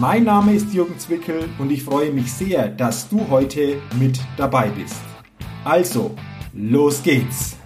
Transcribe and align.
Mein 0.00 0.22
Name 0.22 0.54
ist 0.54 0.72
Jürgen 0.72 0.96
Zwickel 0.96 1.48
und 1.58 1.72
ich 1.72 1.82
freue 1.82 2.12
mich 2.12 2.32
sehr, 2.32 2.68
dass 2.68 3.08
du 3.08 3.28
heute 3.28 3.82
mit 3.98 4.20
dabei 4.36 4.68
bist. 4.68 5.00
Also, 5.64 6.14
los 6.52 7.02
geht's! 7.02 7.56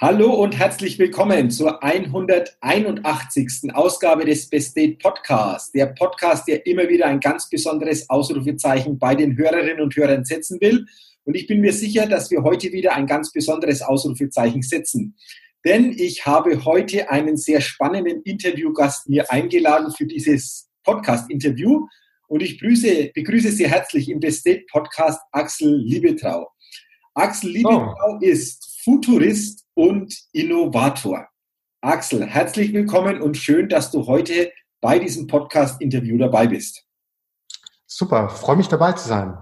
Hallo 0.00 0.34
und 0.34 0.56
herzlich 0.56 0.96
willkommen 1.00 1.50
zur 1.50 1.82
181. 1.82 3.74
Ausgabe 3.74 4.24
des 4.24 4.48
Best 4.48 4.76
Date 4.76 5.00
Podcasts. 5.00 5.72
Der 5.72 5.86
Podcast, 5.86 6.46
der 6.46 6.64
immer 6.64 6.88
wieder 6.88 7.06
ein 7.06 7.18
ganz 7.18 7.50
besonderes 7.50 8.08
Ausrufezeichen 8.08 9.00
bei 9.00 9.16
den 9.16 9.36
Hörerinnen 9.36 9.80
und 9.80 9.96
Hörern 9.96 10.24
setzen 10.24 10.60
will 10.60 10.86
und 11.28 11.34
ich 11.34 11.46
bin 11.46 11.60
mir 11.60 11.74
sicher, 11.74 12.06
dass 12.06 12.30
wir 12.30 12.42
heute 12.42 12.72
wieder 12.72 12.94
ein 12.94 13.06
ganz 13.06 13.30
besonderes 13.30 13.82
Ausrufezeichen 13.82 14.62
setzen. 14.62 15.14
Denn 15.62 15.92
ich 15.92 16.24
habe 16.24 16.64
heute 16.64 17.10
einen 17.10 17.36
sehr 17.36 17.60
spannenden 17.60 18.22
Interviewgast 18.22 19.10
mir 19.10 19.30
eingeladen 19.30 19.92
für 19.94 20.06
dieses 20.06 20.70
Podcast-Interview. 20.84 21.86
Und 22.28 22.40
ich 22.42 22.58
begrüße, 22.58 23.10
begrüße 23.12 23.52
sehr 23.52 23.68
herzlich 23.68 24.08
im 24.08 24.20
Bestate 24.20 24.64
Podcast 24.72 25.20
Axel 25.32 25.76
Liebetrau. 25.76 26.50
Axel 27.12 27.50
Liebetrau 27.50 28.14
oh. 28.14 28.18
ist 28.22 28.80
Futurist 28.82 29.66
und 29.74 30.18
Innovator. 30.32 31.28
Axel, 31.82 32.24
herzlich 32.24 32.72
willkommen 32.72 33.20
und 33.20 33.36
schön, 33.36 33.68
dass 33.68 33.90
du 33.90 34.06
heute 34.06 34.50
bei 34.80 34.98
diesem 34.98 35.26
Podcast-Interview 35.26 36.16
dabei 36.16 36.46
bist. 36.46 36.86
Super, 37.86 38.30
freue 38.30 38.56
mich 38.56 38.68
dabei 38.68 38.92
zu 38.92 39.06
sein. 39.06 39.36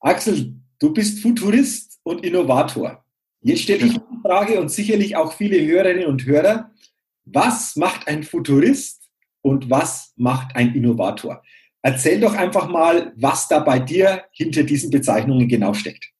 Axel, 0.00 0.57
Du 0.80 0.92
bist 0.92 1.20
Futurist 1.20 1.98
und 2.04 2.24
Innovator. 2.24 3.04
Jetzt 3.40 3.62
stelle 3.62 3.86
ich 3.86 3.94
die 3.94 4.22
Frage 4.22 4.60
und 4.60 4.70
sicherlich 4.70 5.16
auch 5.16 5.32
viele 5.32 5.64
Hörerinnen 5.64 6.06
und 6.06 6.24
Hörer, 6.24 6.70
was 7.24 7.76
macht 7.76 8.06
ein 8.06 8.22
Futurist 8.22 9.02
und 9.42 9.70
was 9.70 10.12
macht 10.16 10.54
ein 10.54 10.74
Innovator? 10.74 11.42
Erzähl 11.82 12.20
doch 12.20 12.34
einfach 12.34 12.68
mal, 12.68 13.12
was 13.16 13.48
da 13.48 13.60
bei 13.60 13.78
dir 13.78 14.24
hinter 14.30 14.62
diesen 14.62 14.90
Bezeichnungen 14.90 15.48
genau 15.48 15.74
steckt. 15.74 16.10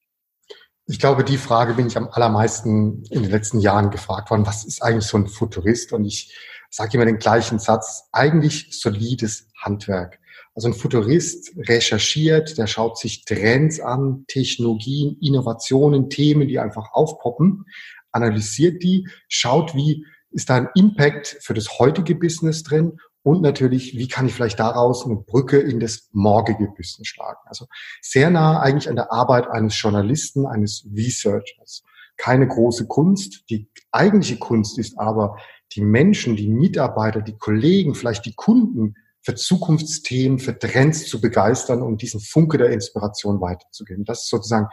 Ich 0.87 0.99
glaube, 0.99 1.23
die 1.23 1.37
Frage 1.37 1.75
bin 1.75 1.87
ich 1.87 1.97
am 1.97 2.09
allermeisten 2.09 3.05
in 3.11 3.23
den 3.23 3.31
letzten 3.31 3.61
Jahren 3.61 3.91
gefragt 3.91 4.31
worden. 4.31 4.47
Was 4.47 4.65
ist 4.65 4.83
eigentlich 4.83 5.05
so 5.05 5.19
ein 5.19 5.27
Futurist? 5.27 5.93
Und 5.93 6.05
ich 6.05 6.35
sage 6.71 6.95
immer 6.95 7.05
den 7.05 7.19
gleichen 7.19 7.59
Satz. 7.59 8.09
Eigentlich 8.13 8.69
solides 8.71 9.49
Handwerk. 9.61 10.19
Also 10.59 10.71
ein 10.71 10.75
Futurist 10.75 11.53
recherchiert, 11.57 12.59
der 12.59 12.67
schaut 12.67 12.99
sich 12.99 13.25
Trends 13.25 13.79
an, 13.79 14.25
Technologien, 14.27 15.17
Innovationen, 15.21 16.11
Themen, 16.11 16.49
die 16.49 16.59
einfach 16.59 16.91
aufpoppen, 16.95 17.65
analysiert 18.11 18.83
die, 18.83 19.09
schaut, 19.29 19.77
wie 19.77 20.05
ist 20.33 20.51
da 20.51 20.57
ein 20.57 20.69
Impact 20.75 21.39
für 21.43 21.55
das 21.55 21.79
heutige 21.79 22.17
Business 22.17 22.65
drin 22.65 22.99
und 23.23 23.41
natürlich, 23.41 23.97
wie 23.97 24.09
kann 24.09 24.27
ich 24.27 24.35
vielleicht 24.35 24.59
daraus 24.59 25.07
eine 25.07 25.15
Brücke 25.15 25.61
in 25.61 25.79
das 25.79 26.09
morgige 26.11 26.67
Business 26.77 27.07
schlagen. 27.07 27.39
Also 27.45 27.67
sehr 28.03 28.29
nah 28.29 28.59
eigentlich 28.59 28.89
an 28.89 28.97
der 28.97 29.13
Arbeit 29.13 29.47
eines 29.47 29.81
Journalisten, 29.81 30.45
eines 30.45 30.85
Researchers. 30.93 31.85
Keine 32.17 32.49
große 32.49 32.89
Kunst. 32.89 33.45
Die 33.49 33.71
eigentliche 33.93 34.39
Kunst 34.39 34.77
ist 34.81 34.99
aber, 34.99 35.37
die 35.77 35.83
Menschen, 35.83 36.35
die 36.35 36.49
Mitarbeiter, 36.49 37.23
die 37.23 37.39
Kollegen, 37.39 37.95
vielleicht 37.95 38.27
die 38.27 38.35
Kunden 38.35 38.97
für 39.23 39.35
Zukunftsthemen, 39.35 40.39
für 40.39 40.59
Trends 40.59 41.07
zu 41.07 41.21
begeistern 41.21 41.83
und 41.83 42.03
diesen 42.03 42.21
Funke 42.21 42.59
der 42.59 42.71
Inspiration 42.71 43.41
weiterzugeben. 43.41 44.05
Das 44.05 44.23
ist 44.23 44.31
sozusagen 44.31 44.69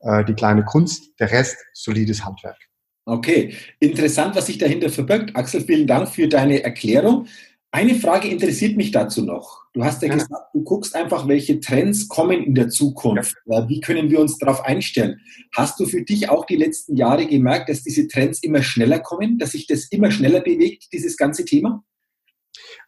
äh, 0.00 0.24
die 0.24 0.34
kleine 0.34 0.64
Kunst, 0.64 1.18
der 1.18 1.30
Rest 1.30 1.56
solides 1.72 2.24
Handwerk. 2.24 2.58
Okay, 3.04 3.54
interessant, 3.78 4.34
was 4.34 4.46
sich 4.46 4.58
dahinter 4.58 4.90
verbirgt. 4.90 5.36
Axel, 5.36 5.60
vielen 5.60 5.86
Dank 5.86 6.08
für 6.08 6.28
deine 6.28 6.62
Erklärung. 6.64 7.26
Eine 7.70 7.94
Frage 7.94 8.28
interessiert 8.28 8.76
mich 8.76 8.90
dazu 8.90 9.22
noch. 9.22 9.64
Du 9.74 9.84
hast 9.84 10.02
ja, 10.02 10.08
ja. 10.08 10.14
gesagt, 10.14 10.54
du 10.54 10.62
guckst 10.62 10.94
einfach, 10.94 11.28
welche 11.28 11.60
Trends 11.60 12.08
kommen 12.08 12.42
in 12.42 12.54
der 12.54 12.68
Zukunft. 12.68 13.34
Ja. 13.44 13.68
Wie 13.68 13.80
können 13.80 14.10
wir 14.10 14.18
uns 14.18 14.38
darauf 14.38 14.64
einstellen? 14.64 15.20
Hast 15.54 15.78
du 15.78 15.86
für 15.86 16.02
dich 16.02 16.30
auch 16.30 16.46
die 16.46 16.56
letzten 16.56 16.96
Jahre 16.96 17.26
gemerkt, 17.26 17.68
dass 17.68 17.82
diese 17.82 18.08
Trends 18.08 18.42
immer 18.42 18.62
schneller 18.62 18.98
kommen, 18.98 19.38
dass 19.38 19.52
sich 19.52 19.66
das 19.66 19.84
immer 19.90 20.10
schneller 20.10 20.40
bewegt, 20.40 20.86
dieses 20.92 21.16
ganze 21.16 21.44
Thema? 21.44 21.84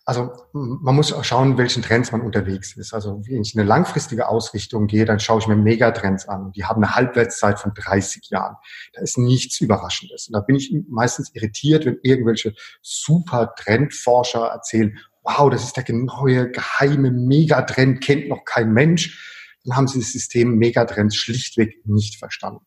Also 0.04 0.32
man 0.52 0.94
muss 0.94 1.12
auch 1.12 1.24
schauen, 1.24 1.58
welchen 1.58 1.82
Trends 1.82 2.12
man 2.12 2.22
unterwegs 2.22 2.76
ist. 2.76 2.94
Also 2.94 3.20
wenn 3.26 3.42
ich 3.42 3.54
in 3.54 3.60
eine 3.60 3.68
langfristige 3.68 4.28
Ausrichtung 4.28 4.86
gehe, 4.86 5.04
dann 5.04 5.20
schaue 5.20 5.40
ich 5.40 5.46
mir 5.46 5.56
Megatrends 5.56 6.28
an. 6.28 6.52
Die 6.52 6.64
haben 6.64 6.82
eine 6.82 6.94
Halbwertszeit 6.94 7.58
von 7.60 7.72
30 7.74 8.30
Jahren. 8.30 8.56
Da 8.94 9.02
ist 9.02 9.18
nichts 9.18 9.60
Überraschendes. 9.60 10.28
Und 10.28 10.32
da 10.34 10.40
bin 10.40 10.56
ich 10.56 10.74
meistens 10.88 11.34
irritiert, 11.34 11.84
wenn 11.84 11.98
irgendwelche 12.02 12.54
super 12.80 13.54
Trendforscher 13.54 14.46
erzählen, 14.46 14.98
wow, 15.22 15.50
das 15.50 15.64
ist 15.64 15.76
der 15.76 15.84
neue, 15.94 16.50
geheime 16.50 17.10
Megatrend, 17.10 18.02
kennt 18.02 18.28
noch 18.28 18.44
kein 18.44 18.72
Mensch. 18.72 19.56
Dann 19.64 19.76
haben 19.76 19.88
sie 19.88 19.98
das 19.98 20.12
System 20.12 20.56
Megatrends 20.56 21.16
schlichtweg 21.16 21.86
nicht 21.86 22.16
verstanden. 22.16 22.64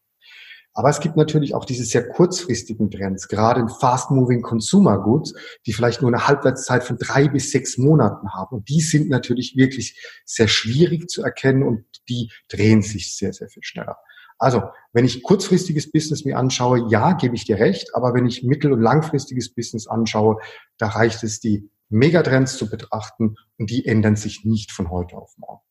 Aber 0.73 0.89
es 0.89 1.01
gibt 1.01 1.17
natürlich 1.17 1.53
auch 1.53 1.65
diese 1.65 1.83
sehr 1.83 2.07
kurzfristigen 2.07 2.89
Trends, 2.89 3.27
gerade 3.27 3.59
in 3.59 3.67
fast-moving 3.67 4.41
Consumer 4.41 4.99
Goods, 4.99 5.33
die 5.65 5.73
vielleicht 5.73 6.01
nur 6.01 6.09
eine 6.09 6.27
Halbwertszeit 6.27 6.83
von 6.83 6.97
drei 6.97 7.27
bis 7.27 7.51
sechs 7.51 7.77
Monaten 7.77 8.33
haben. 8.33 8.57
Und 8.57 8.69
die 8.69 8.81
sind 8.81 9.09
natürlich 9.09 9.55
wirklich 9.57 10.01
sehr 10.25 10.47
schwierig 10.47 11.09
zu 11.09 11.23
erkennen 11.23 11.63
und 11.63 11.85
die 12.07 12.31
drehen 12.47 12.81
sich 12.81 13.15
sehr, 13.15 13.33
sehr 13.33 13.49
viel 13.49 13.63
schneller. 13.63 13.97
Also, 14.39 14.63
wenn 14.91 15.05
ich 15.05 15.21
kurzfristiges 15.21 15.91
Business 15.91 16.25
mir 16.25 16.37
anschaue, 16.37 16.87
ja, 16.89 17.13
gebe 17.13 17.35
ich 17.35 17.45
dir 17.45 17.59
recht, 17.59 17.93
aber 17.93 18.15
wenn 18.15 18.25
ich 18.25 18.41
mittel- 18.43 18.73
und 18.73 18.81
langfristiges 18.81 19.53
Business 19.53 19.87
anschaue, 19.87 20.37
da 20.77 20.87
reicht 20.87 21.21
es, 21.23 21.39
die 21.39 21.69
Megatrends 21.89 22.57
zu 22.57 22.69
betrachten 22.69 23.35
und 23.59 23.69
die 23.69 23.85
ändern 23.85 24.15
sich 24.15 24.45
nicht 24.45 24.71
von 24.71 24.89
heute 24.89 25.17
auf 25.17 25.37
morgen. 25.37 25.61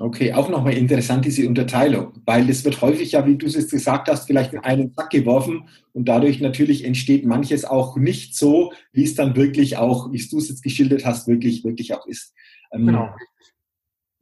Okay, 0.00 0.32
auch 0.32 0.48
nochmal 0.48 0.74
interessant 0.74 1.24
diese 1.24 1.48
Unterteilung, 1.48 2.12
weil 2.24 2.48
es 2.48 2.64
wird 2.64 2.80
häufig 2.82 3.12
ja, 3.12 3.26
wie 3.26 3.36
du 3.36 3.46
es 3.46 3.68
gesagt 3.68 4.08
hast, 4.08 4.28
vielleicht 4.28 4.52
in 4.52 4.60
einen 4.60 4.92
Sack 4.94 5.10
geworfen 5.10 5.68
und 5.92 6.08
dadurch 6.08 6.38
natürlich 6.38 6.84
entsteht 6.84 7.26
manches 7.26 7.64
auch 7.64 7.96
nicht 7.96 8.36
so, 8.36 8.72
wie 8.92 9.02
es 9.02 9.16
dann 9.16 9.34
wirklich 9.34 9.76
auch, 9.76 10.12
wie 10.12 10.24
du 10.24 10.38
es 10.38 10.50
jetzt 10.50 10.62
geschildert 10.62 11.04
hast, 11.04 11.26
wirklich, 11.26 11.64
wirklich 11.64 11.94
auch 11.94 12.06
ist. 12.06 12.32
Ähm, 12.72 12.86
genau. 12.86 13.08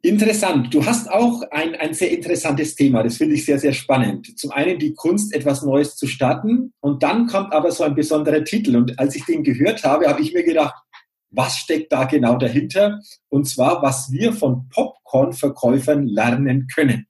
Interessant. 0.00 0.72
Du 0.72 0.86
hast 0.86 1.10
auch 1.10 1.42
ein, 1.50 1.74
ein 1.74 1.92
sehr 1.92 2.12
interessantes 2.12 2.76
Thema. 2.76 3.02
Das 3.02 3.16
finde 3.16 3.34
ich 3.34 3.44
sehr, 3.44 3.58
sehr 3.58 3.72
spannend. 3.72 4.38
Zum 4.38 4.52
einen 4.52 4.78
die 4.78 4.94
Kunst, 4.94 5.34
etwas 5.34 5.62
Neues 5.62 5.96
zu 5.96 6.06
starten. 6.06 6.72
Und 6.80 7.02
dann 7.02 7.26
kommt 7.26 7.52
aber 7.52 7.72
so 7.72 7.82
ein 7.82 7.96
besonderer 7.96 8.44
Titel. 8.44 8.76
Und 8.76 8.98
als 9.00 9.16
ich 9.16 9.24
den 9.24 9.42
gehört 9.42 9.82
habe, 9.82 10.06
habe 10.06 10.22
ich 10.22 10.32
mir 10.32 10.44
gedacht, 10.44 10.74
was 11.30 11.56
steckt 11.58 11.92
da 11.92 12.04
genau 12.04 12.36
dahinter? 12.36 13.00
Und 13.28 13.48
zwar, 13.48 13.82
was 13.82 14.10
wir 14.10 14.32
von 14.32 14.68
Popcorn-Verkäufern 14.68 16.06
lernen 16.06 16.66
können. 16.74 17.06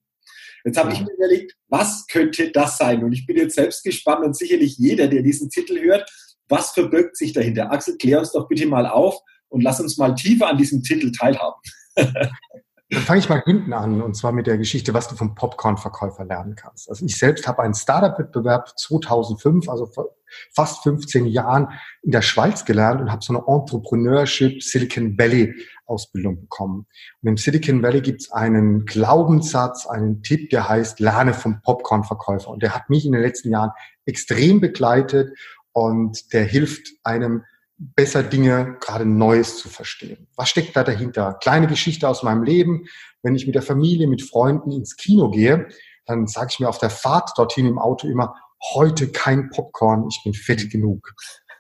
Jetzt 0.64 0.78
habe 0.78 0.92
ich 0.92 1.00
mir 1.00 1.12
überlegt, 1.12 1.54
was 1.68 2.06
könnte 2.08 2.50
das 2.50 2.76
sein? 2.78 3.04
Und 3.04 3.12
ich 3.12 3.24
bin 3.24 3.36
jetzt 3.36 3.54
selbst 3.54 3.84
gespannt 3.84 4.24
und 4.24 4.36
sicherlich 4.36 4.76
jeder, 4.78 5.06
der 5.06 5.22
diesen 5.22 5.48
Titel 5.48 5.80
hört, 5.80 6.10
was 6.48 6.72
verbirgt 6.72 7.16
sich 7.16 7.32
dahinter? 7.32 7.70
Axel, 7.70 7.96
klär 7.96 8.18
uns 8.18 8.32
doch 8.32 8.48
bitte 8.48 8.66
mal 8.66 8.86
auf 8.86 9.16
und 9.48 9.62
lass 9.62 9.80
uns 9.80 9.96
mal 9.96 10.14
tiefer 10.14 10.48
an 10.48 10.58
diesem 10.58 10.82
Titel 10.82 11.12
teilhaben. 11.12 11.60
Dann 12.88 13.02
fange 13.02 13.18
ich 13.18 13.28
mal 13.28 13.42
hinten 13.44 13.72
an, 13.72 14.00
und 14.00 14.14
zwar 14.14 14.30
mit 14.30 14.46
der 14.46 14.58
Geschichte, 14.58 14.94
was 14.94 15.08
du 15.08 15.16
vom 15.16 15.34
Popcorn-Verkäufer 15.34 16.24
lernen 16.24 16.54
kannst. 16.54 16.88
Also 16.88 17.04
ich 17.04 17.18
selbst 17.18 17.48
habe 17.48 17.62
einen 17.62 17.74
Startup-Wettbewerb 17.74 18.78
2005, 18.78 19.68
also 19.68 19.86
vor 19.86 20.16
fast 20.54 20.82
15 20.82 21.26
Jahren 21.26 21.68
in 22.02 22.10
der 22.10 22.22
Schweiz 22.22 22.64
gelernt 22.64 23.00
und 23.00 23.10
habe 23.10 23.24
so 23.24 23.32
eine 23.32 23.46
Entrepreneurship 23.46 24.62
Silicon 24.62 25.18
Valley 25.18 25.54
Ausbildung 25.86 26.40
bekommen. 26.40 26.86
Und 27.22 27.28
im 27.28 27.36
Silicon 27.36 27.82
Valley 27.82 28.00
gibt 28.00 28.22
es 28.22 28.32
einen 28.32 28.84
Glaubenssatz, 28.84 29.86
einen 29.86 30.22
Tipp, 30.22 30.50
der 30.50 30.68
heißt, 30.68 31.00
lerne 31.00 31.32
vom 31.34 31.62
Popcorn-Verkäufer. 31.62 32.50
Und 32.50 32.62
der 32.62 32.74
hat 32.74 32.90
mich 32.90 33.06
in 33.06 33.12
den 33.12 33.22
letzten 33.22 33.50
Jahren 33.50 33.70
extrem 34.04 34.60
begleitet 34.60 35.36
und 35.72 36.32
der 36.32 36.44
hilft 36.44 36.88
einem, 37.04 37.44
besser 37.78 38.22
Dinge, 38.22 38.76
gerade 38.80 39.04
Neues 39.04 39.58
zu 39.58 39.68
verstehen. 39.68 40.28
Was 40.36 40.48
steckt 40.48 40.76
da 40.76 40.84
dahinter? 40.84 41.34
Kleine 41.34 41.66
Geschichte 41.66 42.08
aus 42.08 42.22
meinem 42.22 42.42
Leben. 42.42 42.86
Wenn 43.22 43.34
ich 43.34 43.46
mit 43.46 43.54
der 43.54 43.62
Familie, 43.62 44.06
mit 44.06 44.22
Freunden 44.22 44.72
ins 44.72 44.96
Kino 44.96 45.30
gehe, 45.30 45.68
dann 46.06 46.26
sage 46.26 46.48
ich 46.52 46.60
mir 46.60 46.68
auf 46.68 46.78
der 46.78 46.90
Fahrt 46.90 47.30
dorthin 47.36 47.66
im 47.66 47.78
Auto 47.78 48.08
immer, 48.08 48.34
heute 48.74 49.08
kein 49.08 49.50
Popcorn, 49.50 50.06
ich 50.08 50.20
bin 50.24 50.34
fett 50.34 50.70
genug. 50.70 51.14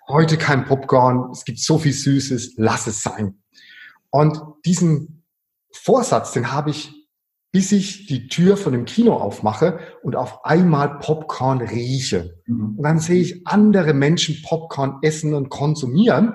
heute 0.08 0.38
kein 0.38 0.64
Popcorn, 0.64 1.30
es 1.32 1.44
gibt 1.44 1.58
so 1.58 1.78
viel 1.78 1.92
Süßes, 1.92 2.54
lass 2.56 2.86
es 2.86 3.02
sein. 3.02 3.42
Und 4.10 4.40
diesen 4.64 5.24
Vorsatz, 5.72 6.32
den 6.32 6.52
habe 6.52 6.70
ich, 6.70 6.95
bis 7.52 7.72
ich 7.72 8.06
die 8.06 8.28
Tür 8.28 8.56
von 8.56 8.72
dem 8.72 8.84
Kino 8.84 9.14
aufmache 9.14 9.78
und 10.02 10.16
auf 10.16 10.44
einmal 10.44 10.98
Popcorn 10.98 11.60
rieche. 11.60 12.42
Mhm. 12.46 12.76
Und 12.76 12.82
dann 12.82 12.98
sehe 12.98 13.20
ich 13.20 13.46
andere 13.46 13.94
Menschen 13.94 14.42
Popcorn 14.42 14.98
essen 15.02 15.34
und 15.34 15.48
konsumieren. 15.48 16.34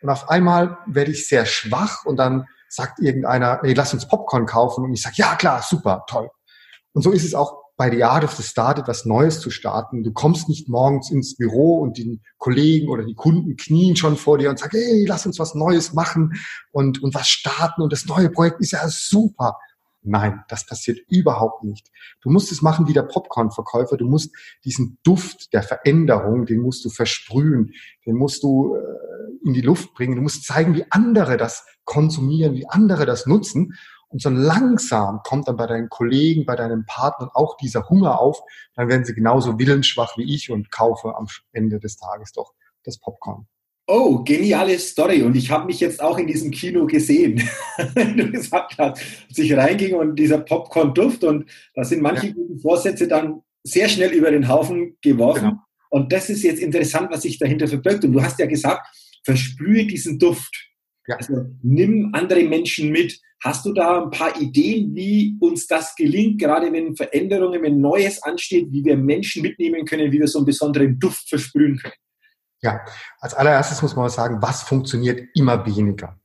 Und 0.00 0.08
auf 0.08 0.30
einmal 0.30 0.78
werde 0.86 1.10
ich 1.10 1.28
sehr 1.28 1.46
schwach 1.46 2.04
und 2.04 2.16
dann 2.16 2.46
sagt 2.68 3.00
irgendeiner, 3.00 3.60
hey, 3.62 3.74
lass 3.74 3.92
uns 3.92 4.08
Popcorn 4.08 4.46
kaufen. 4.46 4.84
Und 4.84 4.94
ich 4.94 5.02
sage, 5.02 5.16
ja 5.18 5.36
klar, 5.36 5.62
super, 5.62 6.04
toll. 6.08 6.30
Und 6.94 7.02
so 7.02 7.10
ist 7.10 7.24
es 7.24 7.34
auch 7.34 7.62
bei 7.76 7.90
The 7.90 8.04
Art 8.04 8.24
of 8.24 8.32
the 8.34 8.42
Start 8.42 8.78
etwas 8.78 9.04
Neues 9.04 9.40
zu 9.40 9.50
starten. 9.50 10.02
Du 10.04 10.12
kommst 10.12 10.48
nicht 10.48 10.68
morgens 10.68 11.10
ins 11.10 11.36
Büro 11.36 11.80
und 11.80 11.98
die 11.98 12.20
Kollegen 12.38 12.88
oder 12.88 13.04
die 13.04 13.14
Kunden 13.14 13.56
knien 13.56 13.96
schon 13.96 14.16
vor 14.16 14.38
dir 14.38 14.50
und 14.50 14.58
sagen, 14.58 14.78
hey, 14.78 15.04
lass 15.06 15.26
uns 15.26 15.38
was 15.38 15.54
Neues 15.54 15.92
machen 15.92 16.32
und, 16.70 17.02
und 17.02 17.14
was 17.14 17.28
starten 17.28 17.82
und 17.82 17.92
das 17.92 18.06
neue 18.06 18.30
Projekt 18.30 18.60
ist 18.60 18.72
ja 18.72 18.86
super. 18.88 19.58
Nein, 20.04 20.42
das 20.48 20.66
passiert 20.66 20.98
überhaupt 21.08 21.62
nicht. 21.62 21.88
Du 22.22 22.30
musst 22.30 22.50
es 22.50 22.60
machen 22.60 22.88
wie 22.88 22.92
der 22.92 23.04
Popcorn-Verkäufer. 23.04 23.96
Du 23.96 24.08
musst 24.08 24.34
diesen 24.64 24.98
Duft 25.04 25.52
der 25.52 25.62
Veränderung, 25.62 26.44
den 26.44 26.60
musst 26.60 26.84
du 26.84 26.90
versprühen, 26.90 27.72
den 28.04 28.16
musst 28.16 28.42
du 28.42 28.74
äh, 28.74 29.46
in 29.46 29.52
die 29.54 29.60
Luft 29.60 29.94
bringen. 29.94 30.16
Du 30.16 30.22
musst 30.22 30.44
zeigen, 30.44 30.74
wie 30.74 30.84
andere 30.90 31.36
das 31.36 31.64
konsumieren, 31.84 32.54
wie 32.54 32.68
andere 32.68 33.06
das 33.06 33.26
nutzen. 33.26 33.74
Und 34.08 34.20
so 34.20 34.28
langsam 34.28 35.20
kommt 35.24 35.46
dann 35.46 35.56
bei 35.56 35.66
deinen 35.66 35.88
Kollegen, 35.88 36.44
bei 36.44 36.56
deinen 36.56 36.84
Partnern 36.84 37.30
auch 37.32 37.56
dieser 37.56 37.88
Hunger 37.88 38.20
auf. 38.20 38.40
Dann 38.74 38.88
werden 38.88 39.04
sie 39.04 39.14
genauso 39.14 39.58
willensschwach 39.58 40.18
wie 40.18 40.34
ich 40.34 40.50
und 40.50 40.70
kaufe 40.70 41.16
am 41.16 41.28
Ende 41.52 41.78
des 41.78 41.96
Tages 41.96 42.32
doch 42.32 42.52
das 42.82 42.98
Popcorn. 42.98 43.46
Oh, 43.94 44.24
geniale 44.24 44.78
Story. 44.78 45.20
Und 45.22 45.36
ich 45.36 45.50
habe 45.50 45.66
mich 45.66 45.78
jetzt 45.78 46.00
auch 46.00 46.16
in 46.16 46.26
diesem 46.26 46.50
Kino 46.50 46.86
gesehen. 46.86 47.42
du 47.94 48.30
gesagt 48.30 48.78
hast, 48.78 49.02
als 49.28 49.38
ich 49.38 49.54
reinging 49.54 49.94
und 49.94 50.16
dieser 50.16 50.38
Popcorn-Duft 50.38 51.24
und 51.24 51.44
da 51.74 51.84
sind 51.84 52.00
manche 52.00 52.28
ja. 52.28 52.32
guten 52.32 52.58
Vorsätze 52.58 53.06
dann 53.06 53.42
sehr 53.62 53.90
schnell 53.90 54.12
über 54.12 54.30
den 54.30 54.48
Haufen 54.48 54.96
geworfen. 55.02 55.50
Genau. 55.50 55.60
Und 55.90 56.10
das 56.10 56.30
ist 56.30 56.42
jetzt 56.42 56.62
interessant, 56.62 57.08
was 57.10 57.20
sich 57.20 57.38
dahinter 57.38 57.68
verbirgt. 57.68 58.02
Und 58.06 58.12
du 58.12 58.22
hast 58.22 58.38
ja 58.38 58.46
gesagt, 58.46 58.86
versprühe 59.26 59.84
diesen 59.86 60.18
Duft. 60.18 60.70
Ja. 61.06 61.16
Also 61.16 61.44
nimm 61.62 62.12
andere 62.14 62.44
Menschen 62.44 62.92
mit. 62.92 63.20
Hast 63.44 63.66
du 63.66 63.74
da 63.74 64.04
ein 64.04 64.10
paar 64.10 64.40
Ideen, 64.40 64.94
wie 64.94 65.36
uns 65.38 65.66
das 65.66 65.94
gelingt, 65.96 66.40
gerade 66.40 66.72
wenn 66.72 66.96
Veränderungen, 66.96 67.60
wenn 67.60 67.82
Neues 67.82 68.22
ansteht, 68.22 68.68
wie 68.70 68.86
wir 68.86 68.96
Menschen 68.96 69.42
mitnehmen 69.42 69.84
können, 69.84 70.10
wie 70.10 70.20
wir 70.20 70.28
so 70.28 70.38
einen 70.38 70.46
besonderen 70.46 70.98
Duft 70.98 71.28
versprühen 71.28 71.76
können? 71.76 71.92
Ja, 72.62 72.84
als 73.18 73.34
allererstes 73.34 73.82
muss 73.82 73.96
man 73.96 74.08
sagen, 74.08 74.40
was 74.40 74.62
funktioniert 74.62 75.28
immer 75.34 75.66
weniger. 75.66 76.16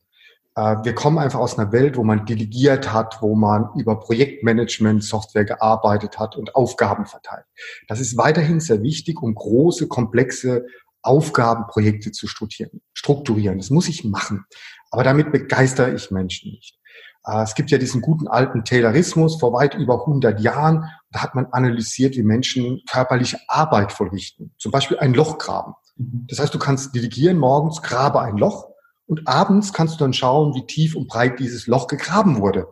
Äh, 0.56 0.78
wir 0.84 0.94
kommen 0.94 1.18
einfach 1.18 1.40
aus 1.40 1.58
einer 1.58 1.72
Welt, 1.72 1.98
wo 1.98 2.04
man 2.04 2.26
delegiert 2.26 2.94
hat, 2.94 3.22
wo 3.22 3.36
man 3.36 3.70
über 3.76 4.00
Projektmanagement-Software 4.00 5.46
gearbeitet 5.46 6.20
hat 6.20 6.36
und 6.36 6.56
Aufgaben 6.56 7.08
verteilt. 7.08 7.46
Das 7.88 8.00
ist 8.00 8.18
weiterhin 8.18 8.60
sehr 8.60 8.84
wichtig, 8.84 9.22
um 9.22 9.34
große, 9.34 9.88
komplexe 9.88 10.66
Aufgabenprojekte 11.02 12.12
zu 12.12 12.28
strukturieren. 12.28 13.58
Das 13.58 13.70
muss 13.70 13.88
ich 13.88 14.04
machen. 14.04 14.46
Aber 14.92 15.04
damit 15.04 15.32
begeistere 15.32 15.94
ich 15.94 16.12
Menschen 16.12 16.52
nicht. 16.52 16.78
Äh, 17.26 17.42
es 17.42 17.56
gibt 17.56 17.72
ja 17.72 17.78
diesen 17.78 18.02
guten 18.02 18.28
alten 18.28 18.64
Taylorismus 18.64 19.40
vor 19.40 19.54
weit 19.54 19.74
über 19.74 20.02
100 20.02 20.40
Jahren. 20.40 20.90
Da 21.12 21.22
hat 21.24 21.34
man 21.34 21.48
analysiert, 21.48 22.16
wie 22.16 22.24
Menschen 22.24 22.82
körperliche 22.90 23.40
Arbeit 23.48 23.92
vollrichten. 23.92 24.54
Zum 24.58 24.72
Beispiel 24.72 25.00
ein 25.00 25.14
Loch 25.16 25.40
graben. 25.40 25.74
Mhm. 25.98 26.26
Das 26.28 26.40
heißt, 26.40 26.54
du 26.54 26.60
kannst 26.60 26.96
delegieren, 26.96 27.38
morgens 27.38 27.82
grabe 27.82 28.22
ein 28.22 28.38
Loch 28.38 28.70
und 29.06 29.28
abends 29.28 29.74
kannst 29.74 29.96
du 29.96 30.00
dann 30.00 30.14
schauen, 30.14 30.54
wie 30.56 30.66
tief 30.66 30.96
und 30.96 31.08
breit 31.08 31.40
dieses 31.40 31.68
Loch 31.68 31.88
gegraben 31.88 32.40
wurde. 32.40 32.68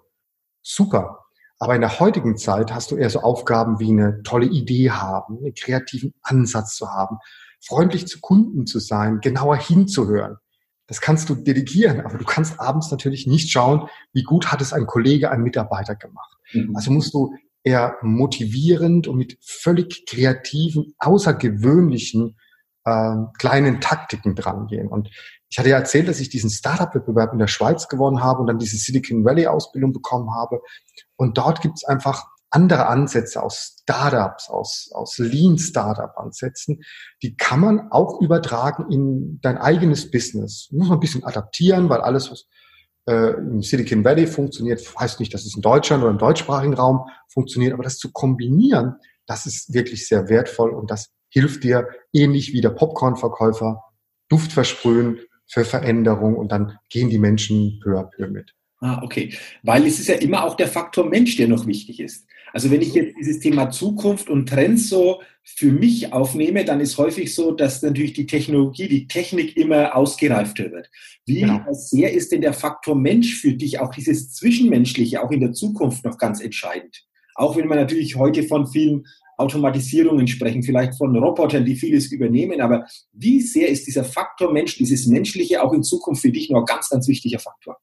Super. 0.62 1.26
Aber 1.58 1.76
in 1.76 1.82
der 1.82 2.00
heutigen 2.00 2.38
Zeit 2.38 2.74
hast 2.74 2.92
du 2.92 2.98
eher 2.98 3.10
so 3.10 3.22
Aufgaben 3.22 3.80
wie 3.80 3.90
eine 3.90 4.22
tolle 4.24 4.48
Idee 4.48 4.92
haben, 4.92 5.38
einen 5.38 5.54
kreativen 5.54 6.14
Ansatz 6.22 6.76
zu 6.76 6.90
haben, 6.90 7.18
freundlich 7.62 8.08
zu 8.08 8.20
Kunden 8.20 8.68
zu 8.68 8.80
sein, 8.80 9.20
genauer 9.22 9.56
hinzuhören. 9.56 10.38
Das 10.88 11.02
kannst 11.02 11.30
du 11.30 11.36
delegieren, 11.36 12.02
aber 12.02 12.18
du 12.18 12.26
kannst 12.26 12.60
abends 12.60 12.92
natürlich 12.92 13.26
nicht 13.26 13.50
schauen, 13.50 13.88
wie 14.14 14.24
gut 14.24 14.52
hat 14.52 14.62
es 14.62 14.74
ein 14.74 14.86
Kollege, 14.86 15.32
ein 15.32 15.42
Mitarbeiter 15.42 15.96
gemacht. 15.96 16.38
Mhm. 16.54 16.76
Also 16.76 16.92
musst 16.92 17.14
du 17.14 17.34
eher 17.64 17.98
motivierend 18.02 19.08
und 19.08 19.18
mit 19.18 19.38
völlig 19.42 20.06
kreativen, 20.06 20.94
außergewöhnlichen 21.00 22.38
äh, 22.86 23.16
kleinen 23.38 23.82
Taktiken 23.82 24.36
drangehen. 24.36 24.88
Und 24.88 25.10
ich 25.50 25.60
hatte 25.60 25.70
ja 25.70 25.78
erzählt, 25.78 26.08
dass 26.08 26.20
ich 26.20 26.30
diesen 26.30 26.50
Startup-Wettbewerb 26.50 27.34
in 27.34 27.40
der 27.40 27.48
Schweiz 27.48 27.88
gewonnen 27.88 28.24
habe 28.24 28.42
und 28.42 28.48
dann 28.48 28.60
diese 28.60 28.78
Silicon 28.78 29.26
Valley-Ausbildung 29.26 29.94
bekommen 29.94 30.34
habe. 30.34 30.62
Und 31.16 31.38
dort 31.38 31.62
gibt 31.62 31.78
es 31.78 31.84
einfach 31.84 32.26
andere 32.56 32.88
Ansätze 32.88 33.44
aus 33.44 33.78
Startups, 33.82 34.50
aus, 34.50 34.90
aus 34.94 35.18
Lean-Startup-Ansätzen, 35.18 36.82
die 37.22 37.36
kann 37.36 37.60
man 37.60 37.92
auch 37.92 38.22
übertragen 38.22 38.92
in 38.92 39.40
dein 39.42 39.58
eigenes 39.58 40.10
Business. 40.10 40.70
Muss 40.72 40.88
man 40.88 40.98
ein 40.98 41.02
bisschen 41.02 41.26
adaptieren, 41.26 41.90
weil 41.90 42.02
alles, 42.02 42.32
was 42.32 42.46
äh, 43.08 43.34
im 43.34 43.62
Silicon 43.62 44.06
Valley 44.06 44.26
funktioniert, 44.26 44.82
heißt 44.98 45.20
nicht, 45.20 45.34
dass 45.34 45.46
es 45.46 45.56
in 45.56 45.62
Deutschland 45.62 46.02
oder 46.02 46.12
im 46.12 46.18
deutschsprachigen 46.18 46.74
Raum 46.74 47.10
funktioniert, 47.28 47.74
aber 47.74 47.84
das 47.84 47.98
zu 47.98 48.12
kombinieren, 48.12 48.96
das 49.26 49.46
ist 49.46 49.74
wirklich 49.74 50.08
sehr 50.08 50.30
wertvoll 50.30 50.72
und 50.72 50.90
das 50.90 51.10
hilft 51.36 51.66
dir, 51.66 51.90
ähnlich 52.14 52.54
wie 52.54 52.62
der 52.62 52.70
Popcorn-Verkäufer, 52.70 53.84
Duft 54.30 54.54
versprühen 54.54 55.20
für 55.48 55.66
Veränderung 55.66 56.36
und 56.36 56.52
dann 56.52 56.80
gehen 56.90 57.10
die 57.10 57.20
Menschen 57.20 57.80
peu 57.84 58.00
à 58.00 58.10
peu 58.10 58.28
mit. 58.28 58.54
Ah, 58.80 59.02
okay. 59.04 59.34
Weil 59.62 59.86
es 59.86 60.00
ist 60.00 60.08
ja 60.08 60.16
immer 60.16 60.46
auch 60.46 60.56
der 60.56 60.68
Faktor 60.68 61.06
Mensch, 61.06 61.36
der 61.36 61.48
noch 61.48 61.68
wichtig 61.68 62.00
ist. 62.00 62.26
Also 62.54 62.72
wenn 62.72 62.82
ich 62.82 62.94
jetzt 62.94 63.18
dieses 63.20 63.40
Thema 63.40 63.70
Zukunft 63.70 64.30
und 64.30 64.48
Trends 64.48 64.88
so 64.88 65.22
für 65.44 65.72
mich 65.72 66.14
aufnehme, 66.14 66.64
dann 66.64 66.80
ist 66.80 66.98
häufig 66.98 67.36
so, 67.36 67.52
dass 67.52 67.82
natürlich 67.82 68.14
die 68.14 68.28
Technologie, 68.28 68.88
die 68.88 69.08
Technik 69.08 69.58
immer 69.58 69.96
ausgereifter 69.96 70.72
wird. 70.72 70.90
Wie 71.26 71.42
genau. 71.42 71.62
sehr 71.74 72.14
ist 72.14 72.32
denn 72.32 72.42
der 72.42 72.54
Faktor 72.54 72.96
Mensch 72.96 73.36
für 73.36 73.54
dich, 73.54 73.80
auch 73.82 73.94
dieses 73.94 74.32
Zwischenmenschliche, 74.34 75.22
auch 75.22 75.32
in 75.32 75.42
der 75.42 75.52
Zukunft 75.52 76.06
noch 76.06 76.18
ganz 76.18 76.40
entscheidend? 76.40 77.04
Auch 77.36 77.58
wenn 77.58 77.68
man 77.68 77.78
natürlich 77.78 78.16
heute 78.16 78.44
von 78.44 78.68
vielen 78.68 79.06
Automatisierungen 79.38 80.28
sprechen, 80.28 80.64
vielleicht 80.64 80.98
von 80.98 81.16
Robotern, 81.16 81.66
die 81.66 81.76
vieles 81.76 82.12
übernehmen, 82.12 82.62
aber 82.62 82.86
wie 83.12 83.42
sehr 83.42 83.70
ist 83.70 83.88
dieser 83.88 84.04
Faktor 84.04 84.52
Mensch, 84.52 84.78
dieses 84.78 85.08
Menschliche 85.08 85.64
auch 85.64 85.74
in 85.74 85.84
Zukunft 85.84 86.22
für 86.22 86.32
dich 86.32 86.50
noch 86.50 86.60
ein 86.60 86.66
ganz, 86.66 86.90
ganz 86.90 87.08
wichtiger 87.08 87.40
Faktor? 87.40 87.78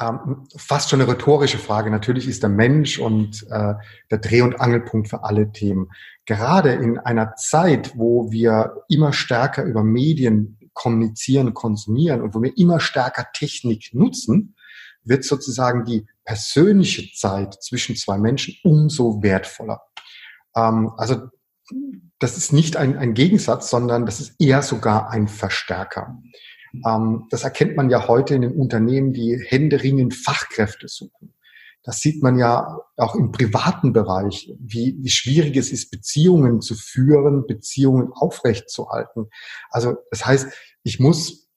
ähm, 0.00 0.46
fast 0.56 0.90
schon 0.90 1.00
eine 1.00 1.10
rhetorische 1.10 1.58
Frage. 1.58 1.90
Natürlich 1.90 2.28
ist 2.28 2.42
der 2.42 2.50
Mensch 2.50 2.98
und 2.98 3.44
äh, 3.50 3.74
der 4.10 4.18
Dreh- 4.18 4.42
und 4.42 4.60
Angelpunkt 4.60 5.08
für 5.08 5.24
alle 5.24 5.52
Themen. 5.52 5.88
Gerade 6.24 6.72
in 6.72 6.98
einer 6.98 7.34
Zeit, 7.34 7.96
wo 7.96 8.30
wir 8.30 8.84
immer 8.88 9.12
stärker 9.12 9.64
über 9.64 9.82
Medien 9.82 10.58
kommunizieren, 10.72 11.54
konsumieren 11.54 12.22
und 12.22 12.34
wo 12.34 12.42
wir 12.42 12.56
immer 12.56 12.80
stärker 12.80 13.26
Technik 13.32 13.90
nutzen, 13.92 14.54
wird 15.02 15.24
sozusagen 15.24 15.84
die 15.84 16.06
persönliche 16.24 17.10
Zeit 17.14 17.60
zwischen 17.62 17.96
zwei 17.96 18.18
Menschen 18.18 18.56
umso 18.62 19.22
wertvoller. 19.22 19.80
Ähm, 20.58 20.92
also 20.96 21.28
das 22.18 22.36
ist 22.36 22.52
nicht 22.52 22.76
ein, 22.76 22.96
ein 22.96 23.14
Gegensatz, 23.14 23.70
sondern 23.70 24.06
das 24.06 24.20
ist 24.20 24.34
eher 24.40 24.62
sogar 24.62 25.10
ein 25.10 25.28
Verstärker. 25.28 26.20
Ähm, 26.84 27.26
das 27.30 27.44
erkennt 27.44 27.76
man 27.76 27.90
ja 27.90 28.08
heute 28.08 28.34
in 28.34 28.42
den 28.42 28.52
Unternehmen, 28.52 29.12
die 29.12 29.40
händeringend 29.46 30.14
Fachkräfte 30.14 30.88
suchen. 30.88 31.34
Das 31.84 32.00
sieht 32.00 32.22
man 32.22 32.38
ja 32.38 32.80
auch 32.96 33.14
im 33.14 33.32
privaten 33.32 33.92
Bereich, 33.92 34.52
wie, 34.58 34.96
wie 35.00 35.08
schwierig 35.08 35.56
es 35.56 35.70
ist, 35.70 35.90
Beziehungen 35.90 36.60
zu 36.60 36.74
führen, 36.74 37.46
Beziehungen 37.46 38.12
aufrechtzuerhalten. 38.12 39.30
Also 39.70 39.96
das 40.10 40.26
heißt, 40.26 40.52
ich 40.82 41.00
muss 41.00 41.48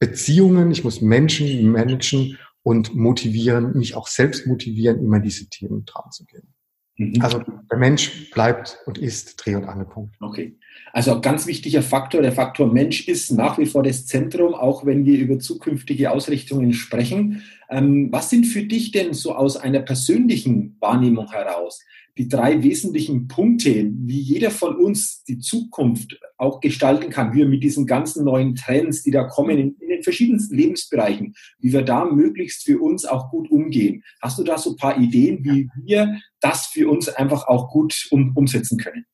Beziehungen, 0.00 0.70
ich 0.70 0.82
muss 0.82 1.00
Menschen 1.00 1.70
managen 1.70 2.38
und 2.62 2.96
motivieren, 2.96 3.76
mich 3.76 3.94
auch 3.94 4.08
selbst 4.08 4.46
motivieren, 4.46 4.98
immer 4.98 5.20
diese 5.20 5.48
Themen 5.48 5.84
dran 5.84 6.10
zu 6.10 6.24
gehen. 6.24 6.55
Mhm. 6.96 7.20
Also 7.20 7.42
der 7.70 7.78
Mensch 7.78 8.30
bleibt 8.30 8.78
und 8.86 8.98
ist 8.98 9.36
Dreh- 9.36 9.54
und 9.54 9.64
Angelpunkt. 9.64 10.16
Okay. 10.20 10.56
Also 10.92 11.14
ein 11.14 11.20
ganz 11.20 11.46
wichtiger 11.46 11.82
Faktor, 11.82 12.22
der 12.22 12.32
Faktor 12.32 12.72
Mensch 12.72 13.06
ist 13.06 13.30
nach 13.30 13.58
wie 13.58 13.66
vor 13.66 13.82
das 13.82 14.06
Zentrum, 14.06 14.54
auch 14.54 14.86
wenn 14.86 15.04
wir 15.04 15.18
über 15.18 15.38
zukünftige 15.38 16.10
Ausrichtungen 16.10 16.72
sprechen. 16.72 17.42
Ähm, 17.68 18.08
was 18.12 18.30
sind 18.30 18.46
für 18.46 18.62
dich 18.62 18.92
denn 18.92 19.12
so 19.12 19.34
aus 19.34 19.56
einer 19.56 19.80
persönlichen 19.80 20.76
Wahrnehmung 20.80 21.30
heraus 21.30 21.84
die 22.18 22.28
drei 22.28 22.62
wesentlichen 22.62 23.28
Punkte, 23.28 23.90
wie 23.92 24.20
jeder 24.20 24.50
von 24.50 24.76
uns 24.76 25.22
die 25.24 25.38
Zukunft 25.38 26.18
auch 26.38 26.60
gestalten 26.60 27.10
kann, 27.10 27.32
wie 27.32 27.38
wir 27.38 27.46
mit 27.46 27.62
diesen 27.62 27.86
ganzen 27.86 28.24
neuen 28.24 28.54
Trends, 28.54 29.02
die 29.02 29.10
da 29.10 29.24
kommen 29.24 29.58
in, 29.58 29.76
in, 29.78 29.88
den 29.88 30.02
verschiedensten 30.02 30.56
Lebensbereichen, 30.56 31.34
wie 31.58 31.72
wir 31.72 31.82
da 31.82 32.04
möglichst 32.04 32.64
für 32.64 32.80
uns 32.80 33.04
auch 33.04 33.30
gut 33.30 33.50
umgehen. 33.50 34.02
Hast 34.22 34.38
du 34.38 34.44
da 34.44 34.56
so 34.56 34.70
ein 34.70 34.76
paar 34.76 34.98
Ideen, 34.98 35.44
wie 35.44 35.68
wir 35.84 36.18
das 36.40 36.66
für 36.66 36.88
uns 36.88 37.08
einfach 37.08 37.48
auch 37.48 37.70
gut 37.70 38.06
um, 38.10 38.32
umsetzen 38.34 38.78
können? 38.78 39.04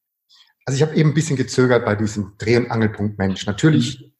Also 0.64 0.76
ich 0.76 0.82
habe 0.82 0.96
eben 0.96 1.10
ein 1.10 1.14
bisschen 1.14 1.36
gezögert 1.36 1.84
bei 1.84 1.96
diesem 1.96 2.34
Dreh- 2.38 2.56
und 2.56 2.70
Angelpunkt 2.70 3.18
Mensch. 3.18 3.46
Natürlich 3.46 4.12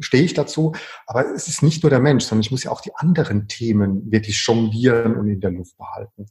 stehe 0.00 0.24
ich 0.24 0.34
dazu, 0.34 0.74
aber 1.06 1.32
es 1.34 1.48
ist 1.48 1.62
nicht 1.62 1.82
nur 1.82 1.90
der 1.90 2.00
Mensch, 2.00 2.24
sondern 2.24 2.42
ich 2.42 2.50
muss 2.50 2.64
ja 2.64 2.70
auch 2.70 2.80
die 2.80 2.94
anderen 2.94 3.46
Themen 3.48 4.10
wirklich 4.10 4.44
jonglieren 4.44 5.16
und 5.16 5.28
in 5.28 5.40
der 5.40 5.50
Luft 5.50 5.76
behalten. 5.76 6.26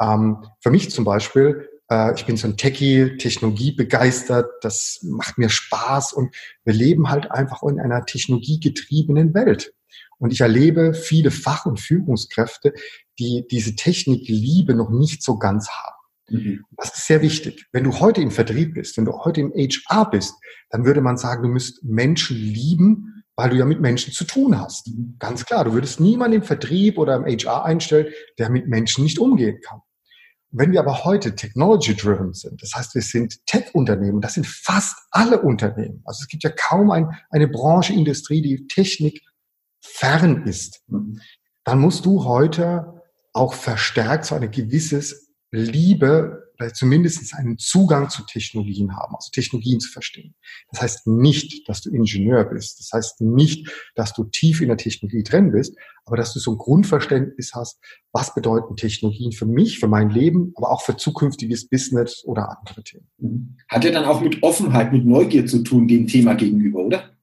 Ähm, 0.00 0.44
für 0.60 0.70
mich 0.70 0.90
zum 0.90 1.04
Beispiel, 1.04 1.68
äh, 1.90 2.14
ich 2.14 2.26
bin 2.26 2.36
so 2.36 2.48
ein 2.48 2.56
Techie, 2.56 3.16
Technologie 3.16 3.72
begeistert, 3.72 4.50
das 4.62 5.00
macht 5.02 5.38
mir 5.38 5.48
Spaß 5.48 6.12
und 6.12 6.34
wir 6.64 6.74
leben 6.74 7.08
halt 7.08 7.30
einfach 7.30 7.62
in 7.62 7.80
einer 7.80 8.04
technologiegetriebenen 8.04 9.34
Welt. 9.34 9.72
Und 10.18 10.32
ich 10.32 10.40
erlebe 10.40 10.94
viele 10.94 11.30
Fach- 11.30 11.66
und 11.66 11.78
Führungskräfte, 11.78 12.72
die 13.18 13.46
diese 13.50 13.74
Technikliebe 13.74 14.74
noch 14.74 14.90
nicht 14.90 15.22
so 15.22 15.38
ganz 15.38 15.68
haben. 15.68 15.96
Mhm. 16.28 16.64
Das 16.76 16.96
ist 16.96 17.06
sehr 17.06 17.22
wichtig. 17.22 17.66
Wenn 17.72 17.84
du 17.84 18.00
heute 18.00 18.20
im 18.20 18.30
Vertrieb 18.30 18.74
bist, 18.74 18.96
wenn 18.96 19.04
du 19.04 19.12
heute 19.12 19.40
im 19.40 19.52
HR 19.52 20.10
bist, 20.10 20.34
dann 20.70 20.84
würde 20.84 21.00
man 21.00 21.16
sagen, 21.16 21.42
du 21.42 21.48
müsst 21.48 21.84
Menschen 21.84 22.36
lieben, 22.36 23.15
weil 23.36 23.50
du 23.50 23.56
ja 23.56 23.66
mit 23.66 23.80
Menschen 23.80 24.12
zu 24.12 24.24
tun 24.24 24.58
hast. 24.58 24.90
Ganz 25.18 25.44
klar, 25.44 25.64
du 25.64 25.74
würdest 25.74 26.00
niemanden 26.00 26.38
im 26.38 26.42
Vertrieb 26.42 26.98
oder 26.98 27.16
im 27.16 27.24
HR 27.24 27.64
einstellen, 27.64 28.12
der 28.38 28.50
mit 28.50 28.66
Menschen 28.66 29.04
nicht 29.04 29.18
umgehen 29.18 29.60
kann. 29.62 29.80
Wenn 30.50 30.72
wir 30.72 30.80
aber 30.80 31.04
heute 31.04 31.34
technology-driven 31.34 32.32
sind, 32.32 32.62
das 32.62 32.72
heißt, 32.74 32.94
wir 32.94 33.02
sind 33.02 33.44
Tech-Unternehmen, 33.46 34.22
das 34.22 34.34
sind 34.34 34.46
fast 34.46 34.96
alle 35.10 35.42
Unternehmen. 35.42 36.00
Also 36.06 36.22
es 36.22 36.28
gibt 36.28 36.44
ja 36.44 36.50
kaum 36.50 36.90
ein, 36.90 37.10
eine 37.30 37.46
Branche, 37.46 37.92
Industrie, 37.92 38.40
die 38.40 38.66
Technik 38.66 39.20
fern 39.82 40.46
ist. 40.46 40.82
Dann 41.64 41.78
musst 41.78 42.06
du 42.06 42.24
heute 42.24 43.02
auch 43.34 43.52
verstärkt 43.52 44.24
so 44.24 44.34
eine 44.34 44.48
gewisses 44.48 45.30
Liebe 45.50 46.45
oder 46.58 46.72
zumindest 46.72 47.34
einen 47.34 47.58
Zugang 47.58 48.10
zu 48.10 48.22
Technologien 48.24 48.96
haben, 48.96 49.14
also 49.14 49.30
Technologien 49.32 49.80
zu 49.80 49.90
verstehen. 49.90 50.34
Das 50.70 50.82
heißt 50.82 51.06
nicht, 51.06 51.68
dass 51.68 51.80
du 51.80 51.90
Ingenieur 51.90 52.44
bist. 52.44 52.80
Das 52.80 52.90
heißt 52.92 53.20
nicht, 53.20 53.68
dass 53.94 54.12
du 54.12 54.24
tief 54.24 54.60
in 54.60 54.68
der 54.68 54.76
Technologie 54.76 55.22
drin 55.22 55.52
bist, 55.52 55.76
aber 56.04 56.16
dass 56.16 56.32
du 56.32 56.38
so 56.38 56.52
ein 56.52 56.58
Grundverständnis 56.58 57.52
hast, 57.54 57.78
was 58.12 58.34
bedeuten 58.34 58.76
Technologien 58.76 59.32
für 59.32 59.46
mich, 59.46 59.78
für 59.78 59.88
mein 59.88 60.10
Leben, 60.10 60.52
aber 60.56 60.70
auch 60.70 60.82
für 60.82 60.96
zukünftiges 60.96 61.68
Business 61.68 62.24
oder 62.24 62.58
andere 62.58 62.82
Themen. 62.82 63.08
Mhm. 63.18 63.56
Hat 63.68 63.84
ja 63.84 63.90
dann 63.90 64.04
auch 64.04 64.20
mit 64.20 64.42
Offenheit, 64.42 64.92
mit 64.92 65.04
Neugier 65.04 65.46
zu 65.46 65.62
tun 65.62 65.88
dem 65.88 66.06
Thema 66.06 66.34
gegenüber, 66.34 66.80
oder? 66.80 67.15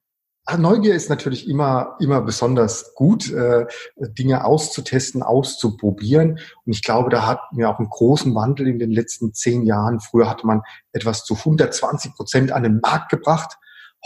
Ah, 0.46 0.58
Neugier 0.58 0.94
ist 0.94 1.10
natürlich 1.10 1.48
immer, 1.48 1.96
immer 2.02 2.22
besonders 2.22 2.94
gut, 2.96 3.32
äh, 3.32 3.66
Dinge 3.98 4.44
auszutesten, 4.44 5.24
auszuprobieren. 5.24 6.40
Und 6.66 6.74
ich 6.74 6.84
glaube, 6.84 7.10
da 7.10 7.26
hatten 7.26 7.58
wir 7.58 7.70
auch 7.70 7.80
einen 7.80 7.90
großen 7.90 8.36
Wandel 8.36 8.68
in 8.68 8.78
den 8.78 8.92
letzten 8.92 9.34
zehn 9.34 9.64
Jahren. 9.64 10.02
Früher 10.02 10.30
hatte 10.30 10.46
man 10.46 10.62
etwas 10.92 11.24
zu 11.24 11.36
120 11.36 12.14
Prozent 12.16 12.52
an 12.52 12.64
den 12.64 12.82
Markt 12.82 13.10
gebracht. 13.10 13.58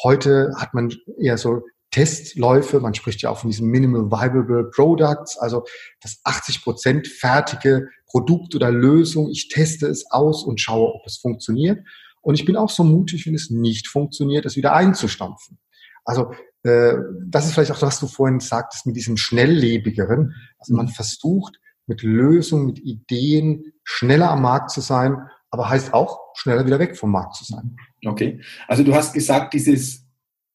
Heute 0.04 0.54
hat 0.58 0.76
man 0.76 0.94
eher 1.20 1.40
so 1.40 1.64
Testläufe. 1.90 2.80
Man 2.82 2.94
spricht 2.94 3.24
ja 3.24 3.32
auch 3.32 3.40
von 3.40 3.50
diesen 3.50 3.70
Minimal 3.70 4.12
Viable 4.12 4.70
Products, 4.70 5.40
also 5.40 5.66
das 6.02 6.20
80 6.24 6.64
Prozent 6.64 7.08
fertige 7.08 7.88
Produkt 8.06 8.54
oder 8.54 8.70
Lösung. 8.70 9.28
Ich 9.32 9.50
teste 9.50 9.88
es 9.88 10.12
aus 10.12 10.44
und 10.44 10.62
schaue, 10.62 10.94
ob 10.94 11.02
es 11.08 11.18
funktioniert. 11.18 11.80
Und 12.22 12.36
ich 12.36 12.46
bin 12.46 12.58
auch 12.58 12.70
so 12.70 12.84
mutig, 12.84 13.26
wenn 13.26 13.34
es 13.34 13.50
nicht 13.50 13.88
funktioniert, 13.88 14.46
es 14.46 14.56
wieder 14.56 14.74
einzustampfen. 14.74 15.58
Also 16.08 16.32
äh, 16.64 16.94
das 17.26 17.46
ist 17.46 17.54
vielleicht 17.54 17.72
auch, 17.72 17.82
was 17.82 18.00
du 18.00 18.08
vorhin 18.08 18.40
sagtest, 18.40 18.86
mit 18.86 18.96
diesem 18.96 19.18
Schnelllebigeren. 19.18 20.34
Also 20.58 20.74
man 20.74 20.88
mhm. 20.88 20.92
versucht 20.92 21.60
mit 21.86 22.02
Lösungen, 22.02 22.66
mit 22.66 22.80
Ideen 22.80 23.74
schneller 23.84 24.32
am 24.32 24.42
Markt 24.42 24.72
zu 24.72 24.82
sein, 24.82 25.18
aber 25.50 25.70
heißt 25.70 25.94
auch 25.94 26.20
schneller 26.34 26.66
wieder 26.66 26.80
weg 26.80 26.98
vom 26.98 27.12
Markt 27.12 27.36
zu 27.36 27.46
sein. 27.46 27.76
Okay. 28.06 28.42
Also 28.68 28.84
du 28.84 28.96
hast 28.96 29.14
gesagt, 29.14 29.54
dieses, 29.54 30.06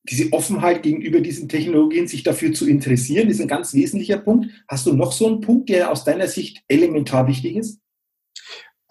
diese 0.04 0.32
Offenheit 0.32 0.82
gegenüber 0.82 1.20
diesen 1.20 1.48
Technologien, 1.48 2.08
sich 2.08 2.22
dafür 2.22 2.52
zu 2.52 2.66
interessieren, 2.66 3.28
ist 3.28 3.40
ein 3.40 3.48
ganz 3.48 3.74
wesentlicher 3.74 4.18
Punkt. 4.18 4.46
Hast 4.68 4.86
du 4.86 4.94
noch 4.94 5.12
so 5.12 5.26
einen 5.26 5.40
Punkt, 5.40 5.68
der 5.68 5.90
aus 5.90 6.04
deiner 6.04 6.28
Sicht 6.28 6.62
elementar 6.68 7.26
wichtig 7.26 7.56
ist? 7.56 7.78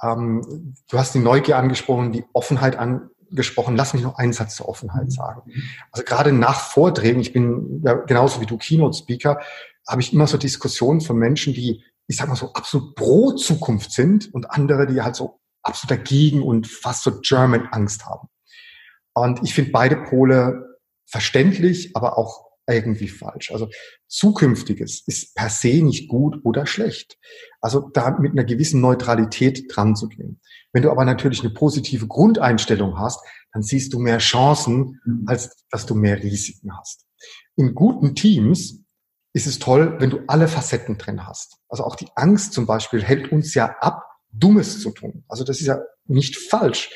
Ähm, 0.02 0.76
du 0.90 0.98
hast 0.98 1.14
die 1.16 1.20
Neugier 1.20 1.58
angesprochen, 1.58 2.12
die 2.12 2.26
Offenheit 2.34 2.76
an, 2.76 3.10
gesprochen. 3.32 3.76
Lass 3.76 3.94
mich 3.94 4.04
noch 4.04 4.16
einen 4.16 4.34
Satz 4.34 4.56
zur 4.56 4.70
Offenheit 4.70 5.06
mhm. 5.06 5.12
sagen. 5.12 5.42
Also 5.92 6.04
gerade 6.04 6.32
nach 6.32 6.60
Vorträgen, 6.60 7.20
ich 7.20 7.34
bin 7.34 7.82
ja 7.84 7.94
genauso 7.94 8.42
wie 8.42 8.46
du 8.46 8.58
Keynote-Speaker, 8.58 9.40
habe 9.88 10.02
ich 10.02 10.14
immer 10.14 10.28
so 10.28 10.38
Diskussionen 10.38 11.02
von 11.02 11.18
Menschen, 11.18 11.54
die, 11.54 11.84
ich 12.08 12.18
sag 12.18 12.28
mal 12.28 12.36
so, 12.36 12.54
absolut 12.54 12.96
pro 12.96 13.32
Zukunft 13.32 13.92
sind 13.92 14.34
und 14.34 14.52
andere, 14.52 14.88
die 14.88 15.02
halt 15.02 15.16
so 15.16 15.40
absolut 15.64 15.92
dagegen 15.92 16.42
und 16.42 16.68
fast 16.68 17.04
so 17.04 17.20
German-Angst 17.20 18.06
haben. 18.06 18.28
Und 19.14 19.42
ich 19.44 19.54
finde 19.54 19.72
beide 19.72 19.98
Pole 19.98 20.78
verständlich, 21.06 21.96
aber 21.96 22.18
auch 22.18 22.51
irgendwie 22.74 23.08
falsch. 23.08 23.52
Also 23.52 23.70
Zukünftiges 24.08 25.04
ist 25.06 25.36
per 25.36 25.50
se 25.50 25.82
nicht 25.84 26.08
gut 26.10 26.38
oder 26.44 26.66
schlecht. 26.66 27.18
Also 27.62 27.90
da 27.94 28.18
mit 28.20 28.32
einer 28.32 28.44
gewissen 28.44 28.82
Neutralität 28.82 29.66
dran 29.70 29.96
zu 29.96 30.08
gehen. 30.08 30.42
Wenn 30.74 30.84
du 30.84 30.92
aber 30.92 31.06
natürlich 31.06 31.42
eine 31.42 31.54
positive 31.54 32.08
Grundeinstellung 32.08 32.98
hast, 32.98 33.20
dann 33.54 33.64
siehst 33.64 33.94
du 33.94 34.00
mehr 34.00 34.20
Chancen, 34.20 35.00
mhm. 35.06 35.24
als 35.28 35.66
dass 35.70 35.86
du 35.86 35.96
mehr 35.96 36.22
Risiken 36.22 36.78
hast. 36.78 37.06
In 37.56 37.76
guten 37.76 38.16
Teams 38.16 38.84
ist 39.34 39.48
es 39.48 39.60
toll, 39.60 39.96
wenn 40.00 40.10
du 40.10 40.22
alle 40.28 40.48
Facetten 40.48 40.98
drin 40.98 41.26
hast. 41.26 41.58
Also 41.70 41.84
auch 41.84 41.96
die 41.96 42.10
Angst 42.16 42.54
zum 42.54 42.66
Beispiel 42.66 43.04
hält 43.04 43.32
uns 43.32 43.54
ja 43.54 43.76
ab, 43.80 44.04
Dummes 44.32 44.82
zu 44.82 44.92
tun. 44.92 45.24
Also 45.28 45.44
das 45.44 45.60
ist 45.60 45.68
ja 45.68 45.80
nicht 46.06 46.38
falsch. 46.38 46.90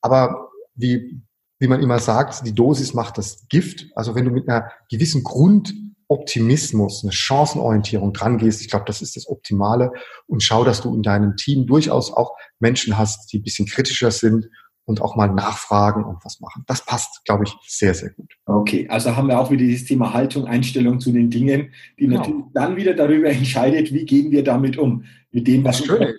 Aber 0.00 0.50
wie 0.74 1.22
wie 1.60 1.68
man 1.68 1.82
immer 1.82 1.98
sagt, 1.98 2.46
die 2.46 2.54
Dosis 2.54 2.94
macht 2.94 3.18
das 3.18 3.46
Gift. 3.48 3.86
Also 3.94 4.14
wenn 4.14 4.24
du 4.24 4.30
mit 4.30 4.48
einer 4.48 4.70
gewissen 4.90 5.22
Grundoptimismus, 5.22 7.04
eine 7.04 7.12
Chancenorientierung 7.12 8.14
dran 8.14 8.38
gehst, 8.38 8.62
ich 8.62 8.70
glaube, 8.70 8.86
das 8.86 9.02
ist 9.02 9.14
das 9.14 9.28
Optimale 9.28 9.92
und 10.26 10.42
schau, 10.42 10.64
dass 10.64 10.80
du 10.80 10.92
in 10.94 11.02
deinem 11.02 11.36
Team 11.36 11.66
durchaus 11.66 12.12
auch 12.12 12.34
Menschen 12.58 12.98
hast, 12.98 13.32
die 13.32 13.38
ein 13.38 13.42
bisschen 13.42 13.66
kritischer 13.66 14.10
sind 14.10 14.48
und 14.86 15.02
auch 15.02 15.16
mal 15.16 15.28
nachfragen 15.28 16.02
und 16.02 16.24
was 16.24 16.40
machen. 16.40 16.64
Das 16.66 16.84
passt, 16.84 17.24
glaube 17.26 17.44
ich, 17.44 17.54
sehr, 17.66 17.94
sehr 17.94 18.10
gut. 18.10 18.32
Okay, 18.46 18.88
also 18.88 19.14
haben 19.14 19.28
wir 19.28 19.38
auch 19.38 19.50
wieder 19.50 19.62
dieses 19.62 19.86
Thema 19.86 20.14
Haltung, 20.14 20.46
Einstellung 20.46 20.98
zu 20.98 21.12
den 21.12 21.30
Dingen, 21.30 21.72
die 21.98 22.06
genau. 22.06 22.18
natürlich 22.18 22.44
dann 22.54 22.76
wieder 22.76 22.94
darüber 22.94 23.28
entscheidet, 23.28 23.92
wie 23.92 24.06
gehen 24.06 24.30
wir 24.30 24.42
damit 24.42 24.78
um, 24.78 25.04
mit 25.30 25.46
dem, 25.46 25.62
was 25.62 25.80
Natürlich. 25.80 26.16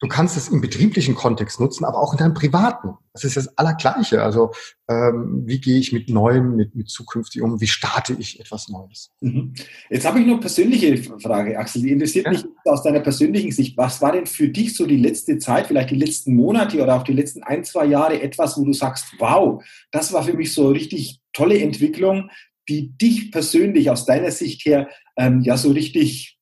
Du 0.00 0.08
kannst 0.08 0.36
es 0.36 0.48
im 0.48 0.60
betrieblichen 0.60 1.14
Kontext 1.14 1.58
nutzen, 1.58 1.86
aber 1.86 1.98
auch 1.98 2.12
in 2.12 2.18
deinem 2.18 2.34
privaten. 2.34 2.90
Das 3.14 3.24
ist 3.24 3.38
das 3.38 3.56
Allergleiche. 3.56 4.22
Also 4.22 4.52
ähm, 4.90 5.44
wie 5.46 5.58
gehe 5.58 5.78
ich 5.78 5.92
mit 5.92 6.10
Neuem, 6.10 6.54
mit, 6.54 6.74
mit 6.74 6.90
zukünftig 6.90 7.40
um? 7.40 7.62
Wie 7.62 7.66
starte 7.66 8.14
ich 8.18 8.38
etwas 8.38 8.68
Neues? 8.68 9.10
Mhm. 9.20 9.54
Jetzt 9.88 10.04
habe 10.04 10.20
ich 10.20 10.26
noch 10.26 10.34
eine 10.34 10.40
persönliche 10.40 10.98
Frage, 11.18 11.58
Axel. 11.58 11.80
Die 11.80 11.92
interessiert 11.92 12.26
ja. 12.26 12.32
mich 12.32 12.44
aus 12.66 12.82
deiner 12.82 13.00
persönlichen 13.00 13.52
Sicht. 13.52 13.78
Was 13.78 14.02
war 14.02 14.12
denn 14.12 14.26
für 14.26 14.50
dich 14.50 14.76
so 14.76 14.84
die 14.84 14.98
letzte 14.98 15.38
Zeit, 15.38 15.68
vielleicht 15.68 15.90
die 15.90 15.96
letzten 15.96 16.36
Monate 16.36 16.82
oder 16.82 16.94
auch 16.94 17.04
die 17.04 17.14
letzten 17.14 17.42
ein, 17.42 17.64
zwei 17.64 17.86
Jahre 17.86 18.20
etwas, 18.20 18.58
wo 18.58 18.64
du 18.64 18.74
sagst, 18.74 19.06
wow, 19.18 19.64
das 19.92 20.12
war 20.12 20.24
für 20.24 20.34
mich 20.34 20.52
so 20.52 20.66
eine 20.66 20.74
richtig 20.74 21.22
tolle 21.32 21.58
Entwicklung, 21.58 22.30
die 22.68 22.92
dich 22.98 23.32
persönlich 23.32 23.88
aus 23.88 24.04
deiner 24.04 24.30
Sicht 24.30 24.66
her 24.66 24.90
ähm, 25.16 25.40
ja 25.40 25.56
so 25.56 25.70
richtig 25.70 26.38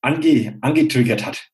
ange, 0.00 0.58
angetriggert 0.60 1.24
hat? 1.24 1.50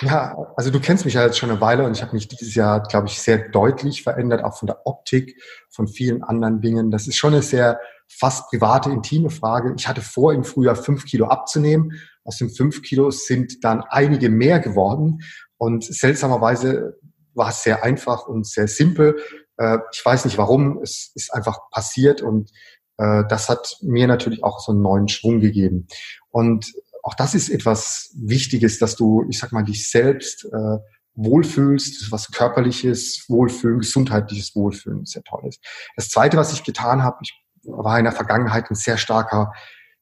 Ja, 0.00 0.36
also 0.56 0.70
du 0.70 0.80
kennst 0.80 1.04
mich 1.04 1.14
ja 1.14 1.24
jetzt 1.24 1.38
schon 1.38 1.50
eine 1.50 1.60
Weile 1.60 1.84
und 1.84 1.96
ich 1.96 2.02
habe 2.02 2.12
mich 2.12 2.26
dieses 2.26 2.54
Jahr, 2.54 2.82
glaube 2.82 3.06
ich, 3.06 3.20
sehr 3.20 3.50
deutlich 3.50 4.02
verändert, 4.02 4.42
auch 4.42 4.56
von 4.58 4.66
der 4.66 4.86
Optik, 4.86 5.40
von 5.70 5.86
vielen 5.86 6.22
anderen 6.22 6.60
Dingen. 6.60 6.90
Das 6.90 7.06
ist 7.06 7.16
schon 7.16 7.34
eine 7.34 7.42
sehr 7.42 7.80
fast 8.08 8.48
private, 8.48 8.90
intime 8.90 9.30
Frage. 9.30 9.74
Ich 9.76 9.88
hatte 9.88 10.00
vor, 10.00 10.32
im 10.32 10.44
Frühjahr 10.44 10.76
fünf 10.76 11.04
Kilo 11.04 11.26
abzunehmen. 11.26 12.00
Aus 12.24 12.38
den 12.38 12.50
fünf 12.50 12.82
Kilo 12.82 13.10
sind 13.10 13.64
dann 13.64 13.82
einige 13.88 14.28
mehr 14.28 14.60
geworden. 14.60 15.22
Und 15.56 15.84
seltsamerweise 15.84 16.98
war 17.34 17.50
es 17.50 17.62
sehr 17.62 17.84
einfach 17.84 18.26
und 18.26 18.46
sehr 18.46 18.68
simpel. 18.68 19.16
Äh, 19.56 19.78
ich 19.92 20.04
weiß 20.04 20.24
nicht 20.24 20.38
warum. 20.38 20.80
Es 20.82 21.12
ist 21.14 21.32
einfach 21.32 21.58
passiert 21.70 22.22
und 22.22 22.50
äh, 22.98 23.24
das 23.28 23.48
hat 23.48 23.78
mir 23.80 24.06
natürlich 24.06 24.44
auch 24.44 24.60
so 24.60 24.72
einen 24.72 24.82
neuen 24.82 25.08
Schwung 25.08 25.40
gegeben. 25.40 25.86
Und 26.30 26.72
auch 27.02 27.14
das 27.14 27.34
ist 27.34 27.48
etwas 27.48 28.14
Wichtiges, 28.16 28.78
dass 28.78 28.96
du, 28.96 29.26
ich 29.28 29.38
sag 29.38 29.52
mal, 29.52 29.64
dich 29.64 29.90
selbst 29.90 30.44
äh, 30.44 30.78
wohlfühlst, 31.14 32.10
was 32.10 32.30
körperliches 32.30 33.26
Wohlfühlen, 33.28 33.80
gesundheitliches 33.80 34.54
Wohlfühlen 34.54 35.04
sehr 35.04 35.22
toll 35.24 35.42
ist. 35.46 35.60
Das 35.96 36.08
Zweite, 36.08 36.36
was 36.36 36.52
ich 36.52 36.64
getan 36.64 37.02
habe, 37.02 37.18
ich 37.22 37.34
war 37.64 37.98
in 37.98 38.04
der 38.04 38.12
Vergangenheit 38.12 38.70
ein 38.70 38.74
sehr 38.74 38.96
starker, 38.96 39.52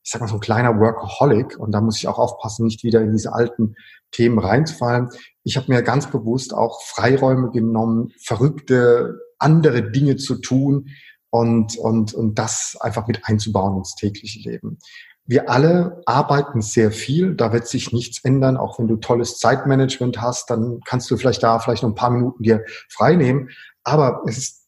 ich 0.03 0.11
sag 0.11 0.21
mal 0.21 0.29
so 0.29 0.35
ein 0.35 0.41
kleiner 0.41 0.79
Workaholic 0.79 1.59
und 1.59 1.73
da 1.73 1.81
muss 1.81 1.99
ich 1.99 2.09
auch 2.09 2.19
aufpassen, 2.19 2.67
nicht 2.67 2.85
wieder 2.85 3.01
in 3.03 3.13
diese 3.13 3.35
alten 3.35 3.75
Themen 4.13 4.39
reinzufallen. 4.39 5.09
Ich 5.45 5.57
habe 5.57 5.73
mir 5.73 5.83
ganz 5.83 6.11
bewusst 6.11 6.55
auch 6.55 6.83
Freiräume 6.83 7.51
genommen, 7.51 8.13
verrückte 8.23 9.19
andere 9.39 9.91
Dinge 9.91 10.17
zu 10.17 10.37
tun 10.37 10.91
und, 11.31 11.77
und, 11.77 12.15
und 12.15 12.39
das 12.39 12.77
einfach 12.81 13.07
mit 13.07 13.27
einzubauen 13.27 13.79
ins 13.79 13.95
tägliche 13.95 14.49
Leben. 14.49 14.79
Wir 15.31 15.49
alle 15.49 16.03
arbeiten 16.07 16.61
sehr 16.61 16.91
viel, 16.91 17.37
da 17.37 17.53
wird 17.53 17.69
sich 17.69 17.93
nichts 17.93 18.25
ändern. 18.25 18.57
Auch 18.57 18.81
wenn 18.81 18.89
du 18.89 18.97
tolles 18.97 19.39
Zeitmanagement 19.39 20.21
hast, 20.21 20.51
dann 20.51 20.81
kannst 20.85 21.09
du 21.09 21.17
vielleicht 21.17 21.45
da 21.45 21.61
vielleicht 21.61 21.85
noch 21.85 21.91
ein 21.91 21.95
paar 21.95 22.11
Minuten 22.11 22.43
dir 22.43 22.65
frei 22.89 23.15
nehmen. 23.15 23.49
Aber 23.85 24.25
es 24.27 24.39
ist 24.39 24.67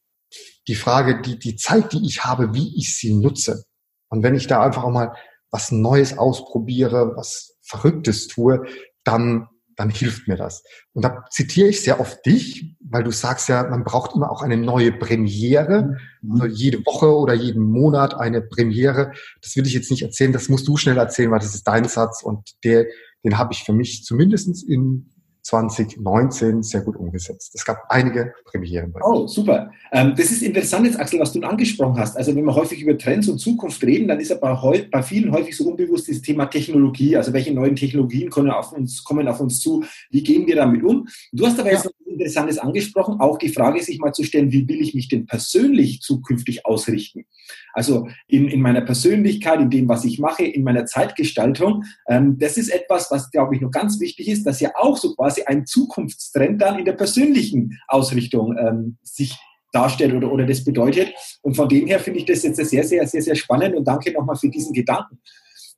die 0.69 0.75
Frage, 0.75 1.21
die, 1.21 1.37
die 1.37 1.57
Zeit, 1.57 1.91
die 1.91 2.05
ich 2.05 2.23
habe, 2.23 2.53
wie 2.53 2.77
ich 2.77 2.97
sie 2.97 3.13
nutze. 3.13 3.65
Und 4.07 4.23
wenn 4.23 4.35
ich 4.35 4.47
da 4.47 4.63
einfach 4.63 4.85
auch 4.85 4.89
mal 4.89 5.13
was 5.51 5.73
Neues 5.73 6.17
ausprobiere, 6.17 7.11
was 7.17 7.57
Verrücktes 7.61 8.29
tue, 8.29 8.63
dann 9.03 9.49
dann 9.75 9.89
hilft 9.89 10.27
mir 10.27 10.35
das. 10.35 10.63
Und 10.93 11.03
da 11.03 11.25
zitiere 11.29 11.69
ich 11.69 11.81
sehr 11.81 11.99
oft 11.99 12.25
dich, 12.25 12.75
weil 12.79 13.03
du 13.03 13.11
sagst 13.11 13.49
ja, 13.49 13.63
man 13.63 13.83
braucht 13.83 14.15
immer 14.15 14.31
auch 14.31 14.41
eine 14.41 14.57
neue 14.57 14.91
Premiere, 14.91 15.97
mhm. 16.21 16.31
also 16.31 16.45
jede 16.45 16.85
Woche 16.85 17.15
oder 17.15 17.33
jeden 17.33 17.63
Monat 17.63 18.13
eine 18.13 18.41
Premiere. 18.41 19.13
Das 19.41 19.55
will 19.55 19.65
ich 19.65 19.73
jetzt 19.73 19.91
nicht 19.91 20.03
erzählen, 20.03 20.33
das 20.33 20.49
musst 20.49 20.67
du 20.67 20.77
schnell 20.77 20.97
erzählen, 20.97 21.31
weil 21.31 21.39
das 21.39 21.55
ist 21.55 21.67
dein 21.67 21.85
Satz 21.85 22.23
und 22.23 22.63
der, 22.63 22.85
den 23.23 23.37
habe 23.37 23.53
ich 23.53 23.63
für 23.63 23.73
mich 23.73 24.03
zumindestens 24.03 24.63
in 24.63 25.12
2019 25.43 26.63
sehr 26.63 26.81
gut 26.81 26.95
umgesetzt. 26.95 27.51
Es 27.53 27.65
gab 27.65 27.83
einige 27.89 28.33
Premieren. 28.45 28.93
Oh, 29.01 29.27
super. 29.27 29.71
Ähm, 29.91 30.13
das 30.15 30.31
ist 30.31 30.41
interessant 30.41 30.85
jetzt, 30.85 30.99
Axel, 30.99 31.19
was 31.19 31.33
du 31.33 31.41
angesprochen 31.41 31.97
hast. 31.99 32.17
Also 32.17 32.35
wenn 32.35 32.45
wir 32.45 32.55
häufig 32.55 32.81
über 32.81 32.97
Trends 32.97 33.27
und 33.27 33.39
Zukunft 33.39 33.83
reden, 33.83 34.07
dann 34.07 34.19
ist 34.19 34.29
ja 34.29 34.37
bei, 34.37 34.87
bei 34.89 35.03
vielen 35.03 35.31
häufig 35.31 35.55
so 35.55 35.65
unbewusst 35.65 36.09
das 36.09 36.21
Thema 36.21 36.45
Technologie. 36.45 37.17
Also 37.17 37.33
welche 37.33 37.53
neuen 37.53 37.75
Technologien 37.75 38.29
kommen 38.29 38.49
auf 38.49 38.71
uns, 38.71 39.03
kommen 39.03 39.27
auf 39.27 39.41
uns 39.41 39.59
zu? 39.59 39.83
Wie 40.09 40.23
gehen 40.23 40.47
wir 40.47 40.55
damit 40.55 40.83
um? 40.83 41.07
Du 41.31 41.45
hast 41.45 41.59
aber 41.59 41.71
jetzt 41.71 41.85
ja. 41.85 41.91
noch 41.91 42.02
Interessantes 42.13 42.57
angesprochen, 42.57 43.19
auch 43.19 43.37
die 43.37 43.49
Frage 43.49 43.81
sich 43.81 43.99
mal 43.99 44.13
zu 44.13 44.23
stellen, 44.23 44.51
wie 44.51 44.67
will 44.67 44.81
ich 44.81 44.93
mich 44.93 45.09
denn 45.09 45.25
persönlich 45.25 46.01
zukünftig 46.01 46.65
ausrichten? 46.65 47.25
Also 47.73 48.07
in, 48.27 48.47
in 48.47 48.61
meiner 48.61 48.81
Persönlichkeit, 48.81 49.59
in 49.59 49.69
dem, 49.69 49.89
was 49.89 50.05
ich 50.05 50.19
mache, 50.19 50.43
in 50.43 50.63
meiner 50.63 50.85
Zeitgestaltung. 50.85 51.83
Ähm, 52.07 52.37
das 52.39 52.57
ist 52.57 52.69
etwas, 52.69 53.11
was, 53.11 53.31
glaube 53.31 53.55
ich, 53.55 53.61
noch 53.61 53.71
ganz 53.71 53.99
wichtig 53.99 54.27
ist, 54.27 54.45
dass 54.45 54.59
ja 54.59 54.71
auch 54.75 54.97
so 54.97 55.15
quasi 55.15 55.43
ein 55.43 55.65
Zukunftstrend 55.65 56.61
dann 56.61 56.79
in 56.79 56.85
der 56.85 56.93
persönlichen 56.93 57.77
Ausrichtung 57.87 58.55
ähm, 58.57 58.97
sich 59.03 59.35
darstellt 59.71 60.13
oder, 60.13 60.31
oder 60.31 60.45
das 60.45 60.63
bedeutet. 60.63 61.13
Und 61.41 61.55
von 61.55 61.67
dem 61.67 61.87
her 61.87 61.99
finde 61.99 62.19
ich 62.19 62.25
das 62.25 62.43
jetzt 62.43 62.57
sehr, 62.57 62.83
sehr, 62.83 63.07
sehr, 63.07 63.21
sehr 63.21 63.35
spannend 63.35 63.75
und 63.75 63.87
danke 63.87 64.11
nochmal 64.13 64.35
für 64.35 64.49
diesen 64.49 64.71
Gedanken. 64.71 65.19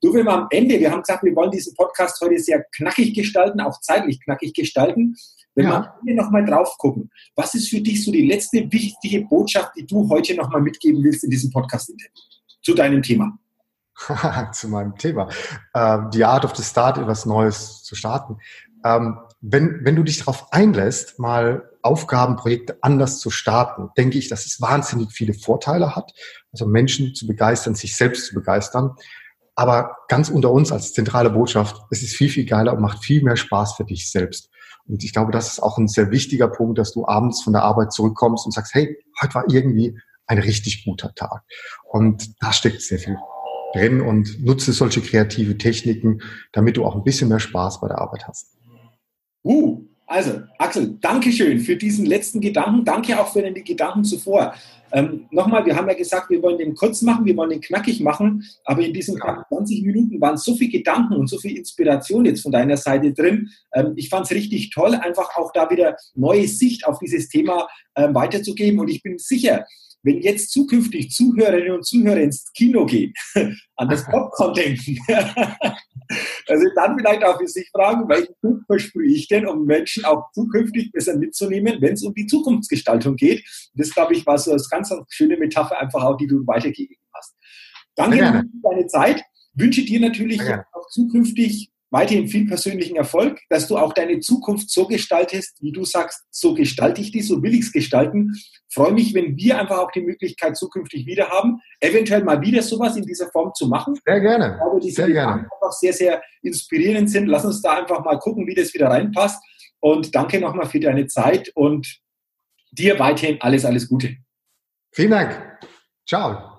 Du, 0.02 0.14
wir 0.14 0.28
am 0.28 0.48
Ende, 0.50 0.80
wir 0.80 0.92
haben 0.92 1.02
gesagt, 1.02 1.24
wir 1.24 1.36
wollen 1.36 1.52
diesen 1.52 1.74
Podcast 1.74 2.20
heute 2.22 2.38
sehr 2.40 2.64
knackig 2.76 3.14
gestalten, 3.14 3.62
auch 3.62 3.80
zeitlich 3.80 4.22
knackig 4.24 4.54
gestalten. 4.54 5.16
Wenn 5.56 5.68
ja. 5.68 5.96
wir 6.04 6.16
nochmal 6.16 6.46
drauf 6.46 6.78
gucken, 6.78 7.10
was 7.36 7.56
ist 7.56 7.70
für 7.70 7.80
dich 7.80 8.04
so 8.04 8.12
die 8.12 8.28
letzte 8.28 8.70
wichtige 8.72 9.22
Botschaft, 9.22 9.72
die 9.78 9.86
du 9.86 10.08
heute 10.10 10.36
nochmal 10.36 10.62
mitgeben 10.62 11.02
willst 11.04 11.24
in 11.24 11.30
diesem 11.30 11.50
Podcast-Interview 11.50 12.12
zu 12.62 12.74
deinem 12.74 13.02
Thema? 13.02 13.38
zu 14.52 14.68
meinem 14.68 14.98
Thema. 14.98 15.30
Ähm, 15.74 16.10
die 16.14 16.26
Art 16.26 16.44
of 16.44 16.56
the 16.56 16.64
Start, 16.64 16.98
etwas 16.98 17.26
Neues 17.26 17.84
zu 17.84 17.96
starten. 17.96 18.38
Ähm, 18.84 19.18
wenn, 19.40 19.80
wenn 19.84 19.96
du 19.96 20.04
dich 20.04 20.20
darauf 20.20 20.52
einlässt, 20.52 21.20
mal 21.20 21.70
Aufgaben, 21.82 22.36
Projekte 22.36 22.78
anders 22.82 23.20
zu 23.20 23.30
starten, 23.30 23.90
denke 23.98 24.18
ich, 24.18 24.28
dass 24.28 24.46
es 24.46 24.60
wahnsinnig 24.60 25.12
viele 25.14 25.34
Vorteile 25.34 25.96
hat. 25.96 26.12
Also 26.52 26.66
Menschen 26.66 27.16
zu 27.16 27.28
begeistern, 27.28 27.76
sich 27.76 27.96
selbst 27.96 28.28
zu 28.28 28.36
begeistern. 28.36 28.96
Aber 29.56 29.98
ganz 30.10 30.30
unter 30.30 30.52
uns 30.52 30.72
als 30.72 30.94
zentrale 30.94 31.30
Botschaft, 31.30 31.82
es 31.90 32.04
ist 32.04 32.16
viel, 32.16 32.30
viel 32.30 32.46
geiler 32.46 32.74
und 32.74 32.82
macht 32.82 33.04
viel 33.04 33.24
mehr 33.24 33.38
Spaß 33.38 33.74
für 33.74 33.86
dich 33.86 34.12
selbst. 34.12 34.50
Und 34.88 35.04
ich 35.04 35.14
glaube, 35.14 35.32
das 35.32 35.54
ist 35.54 35.64
auch 35.64 35.78
ein 35.78 35.88
sehr 35.88 36.12
wichtiger 36.12 36.48
Punkt, 36.48 36.78
dass 36.78 36.94
du 36.94 37.08
abends 37.08 37.42
von 37.42 37.54
der 37.54 37.64
Arbeit 37.64 37.94
zurückkommst 37.94 38.46
und 38.46 38.52
sagst, 38.52 38.76
hey, 38.76 38.98
heute 39.22 39.34
war 39.34 39.46
irgendwie 39.50 39.98
ein 40.28 40.40
richtig 40.40 40.84
guter 40.86 41.14
Tag. 41.16 41.44
Und 41.84 42.42
da 42.42 42.52
steckt 42.52 42.82
sehr 42.82 43.00
viel 43.00 43.18
drin 43.74 44.02
und 44.02 44.44
nutze 44.44 44.74
solche 44.74 45.02
kreative 45.02 45.58
Techniken, 45.58 46.22
damit 46.52 46.78
du 46.78 46.86
auch 46.86 46.96
ein 46.96 47.04
bisschen 47.04 47.30
mehr 47.30 47.40
Spaß 47.40 47.82
bei 47.82 47.88
der 47.88 48.00
Arbeit 48.00 48.28
hast. 48.28 48.56
Uh, 49.44 49.85
also, 50.08 50.42
Axel, 50.60 50.98
danke 51.02 51.32
schön 51.32 51.60
für 51.60 51.76
diesen 51.76 52.06
letzten 52.06 52.40
Gedanken. 52.40 52.86
Danke 52.86 53.20
auch 53.20 53.32
für 53.34 53.42
den 53.42 53.56
Gedanken 53.64 54.04
zuvor. 54.04 54.54
Ähm, 54.92 55.26
Nochmal, 55.32 55.66
wir 55.66 55.76
haben 55.76 55.90
ja 55.90 55.96
gesagt, 55.96 56.30
wir 56.30 56.42
wollen 56.44 56.60
den 56.60 56.76
kurz 56.76 57.02
machen, 57.02 57.26
wir 57.26 57.36
wollen 57.36 57.50
den 57.50 57.62
knackig 57.62 58.00
machen, 58.02 58.46
aber 58.66 58.82
in 58.82 58.94
diesen 58.94 59.20
20 59.20 59.84
Minuten 59.84 60.22
waren 60.22 60.38
so 60.38 60.56
viele 60.56 60.72
Gedanken 60.72 61.16
und 61.16 61.28
so 61.28 61.40
viel 61.40 61.58
Inspiration 61.58 62.26
jetzt 62.26 62.44
von 62.44 62.52
deiner 62.52 62.78
Seite 62.78 63.12
drin. 63.12 63.50
Ähm, 63.74 63.94
ich 63.96 64.10
fand 64.10 64.26
es 64.28 64.32
richtig 64.32 64.70
toll, 64.70 64.94
einfach 64.94 65.36
auch 65.36 65.52
da 65.52 65.70
wieder 65.70 65.98
neue 66.14 66.48
Sicht 66.48 66.88
auf 66.88 67.00
dieses 67.00 67.28
Thema 67.28 67.68
ähm, 67.96 68.14
weiterzugeben 68.14 68.80
und 68.80 68.90
ich 68.90 69.02
bin 69.02 69.18
sicher, 69.18 69.66
wenn 70.06 70.22
jetzt 70.22 70.52
zukünftig 70.52 71.10
Zuhörerinnen 71.12 71.72
und 71.72 71.86
Zuhörer 71.86 72.22
ins 72.22 72.46
Kino 72.54 72.86
gehen, 72.86 73.14
an 73.76 73.90
das 73.90 74.06
Popcorn 74.06 74.54
denken, 74.54 75.00
also 76.48 76.68
dann 76.76 76.98
vielleicht 76.98 77.24
auch 77.24 77.40
für 77.40 77.48
sich 77.48 77.68
fragen, 77.72 78.08
welchen 78.08 78.36
Buch 78.42 78.60
versprühe 78.68 79.12
ich 79.12 79.28
denn, 79.28 79.48
um 79.48 79.66
Menschen 79.66 80.06
auch 80.06 80.32
zukünftig 80.34 80.92
besser 80.92 81.18
mitzunehmen, 81.18 81.82
wenn 81.82 81.94
es 81.94 82.04
um 82.04 82.14
die 82.14 82.28
Zukunftsgestaltung 82.28 83.16
geht. 83.16 83.44
Das, 83.74 83.90
glaube 83.90 84.14
ich, 84.14 84.26
war 84.28 84.38
so 84.38 84.52
eine 84.52 84.62
ganz, 84.70 84.90
ganz 84.90 85.06
schöne 85.10 85.38
Metapher 85.38 85.80
einfach 85.80 86.04
auch, 86.04 86.18
die 86.18 86.28
du 86.28 86.46
weitergegeben 86.46 87.04
hast. 87.14 87.36
Danke 87.96 88.18
für 88.18 88.70
deine 88.70 88.88
Zeit. 88.88 89.24
Wünsche 89.54 89.84
dir 89.84 90.00
natürlich 90.00 90.42
auch 90.42 90.88
zukünftig 90.90 91.72
weiterhin 91.92 92.28
viel 92.28 92.48
persönlichen 92.48 92.96
Erfolg, 92.96 93.40
dass 93.50 93.68
du 93.68 93.78
auch 93.78 93.94
deine 93.94 94.20
Zukunft 94.20 94.70
so 94.70 94.88
gestaltest, 94.88 95.58
wie 95.62 95.72
du 95.72 95.86
sagst, 95.86 96.24
so 96.32 96.54
gestalte 96.54 97.02
ich 97.02 97.12
die, 97.12 97.22
so 97.22 97.42
will 97.42 97.54
ich 97.54 97.62
es 97.62 97.72
gestalten. 97.72 98.34
Freue 98.74 98.92
mich, 98.92 99.14
wenn 99.14 99.38
wir 99.38 99.60
einfach 99.60 99.80
auch 99.80 99.92
die 99.92 100.02
Möglichkeit 100.02 100.58
zukünftig 100.58 101.06
wieder 101.06 101.30
haben, 101.30 101.62
eventuell 101.80 102.24
mal 102.24 102.42
wieder 102.42 102.62
sowas 102.62 102.98
in 102.98 103.04
dieser 103.04 103.30
Form 103.30 103.52
zu 103.54 103.68
machen. 103.68 103.98
Sehr 104.06 104.20
gerne. 104.20 104.54
Ich 104.54 104.62
glaube, 104.62 104.80
diese 104.82 104.96
sehr 104.96 105.12
gerne. 105.12 105.44
einfach 105.44 105.72
sehr, 105.72 105.94
sehr 105.94 106.22
inspirierend 106.42 107.10
sind. 107.10 107.28
Lass 107.28 107.46
uns 107.46 107.62
da 107.62 107.78
einfach 107.78 108.04
mal 108.04 108.20
gucken, 108.20 108.48
wie 108.48 108.56
das 108.56 108.74
wieder 108.74 108.88
reinpasst. 108.88 109.42
Und 109.80 110.16
danke 110.16 110.40
nochmal 110.40 110.66
für 110.66 110.80
deine 110.80 111.08
Zeit 111.08 111.52
und 111.56 112.02
dir 112.72 113.00
weiterhin 113.00 113.38
alles, 113.42 113.66
alles 113.66 113.88
Gute. 113.88 114.18
Vielen 114.92 115.12
Dank. 115.12 115.60
Ciao. 116.08 116.55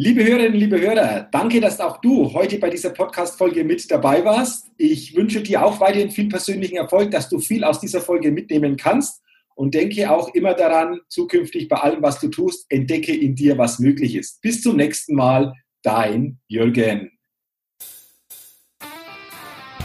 Liebe 0.00 0.24
Hörerinnen, 0.24 0.54
liebe 0.54 0.80
Hörer, 0.80 1.26
danke, 1.32 1.60
dass 1.60 1.80
auch 1.80 2.00
du 2.00 2.32
heute 2.32 2.58
bei 2.58 2.70
dieser 2.70 2.90
Podcast-Folge 2.90 3.64
mit 3.64 3.90
dabei 3.90 4.24
warst. 4.24 4.70
Ich 4.76 5.16
wünsche 5.16 5.42
dir 5.42 5.64
auch 5.66 5.80
weiterhin 5.80 6.12
viel 6.12 6.28
persönlichen 6.28 6.76
Erfolg, 6.76 7.10
dass 7.10 7.28
du 7.28 7.40
viel 7.40 7.64
aus 7.64 7.80
dieser 7.80 8.00
Folge 8.00 8.30
mitnehmen 8.30 8.76
kannst 8.76 9.20
und 9.56 9.74
denke 9.74 10.08
auch 10.08 10.32
immer 10.34 10.54
daran, 10.54 11.00
zukünftig 11.08 11.66
bei 11.66 11.78
allem, 11.78 12.00
was 12.00 12.20
du 12.20 12.28
tust, 12.28 12.66
entdecke 12.68 13.12
in 13.12 13.34
dir, 13.34 13.58
was 13.58 13.80
möglich 13.80 14.14
ist. 14.14 14.40
Bis 14.40 14.62
zum 14.62 14.76
nächsten 14.76 15.16
Mal, 15.16 15.52
dein 15.82 16.38
Jürgen. 16.46 17.10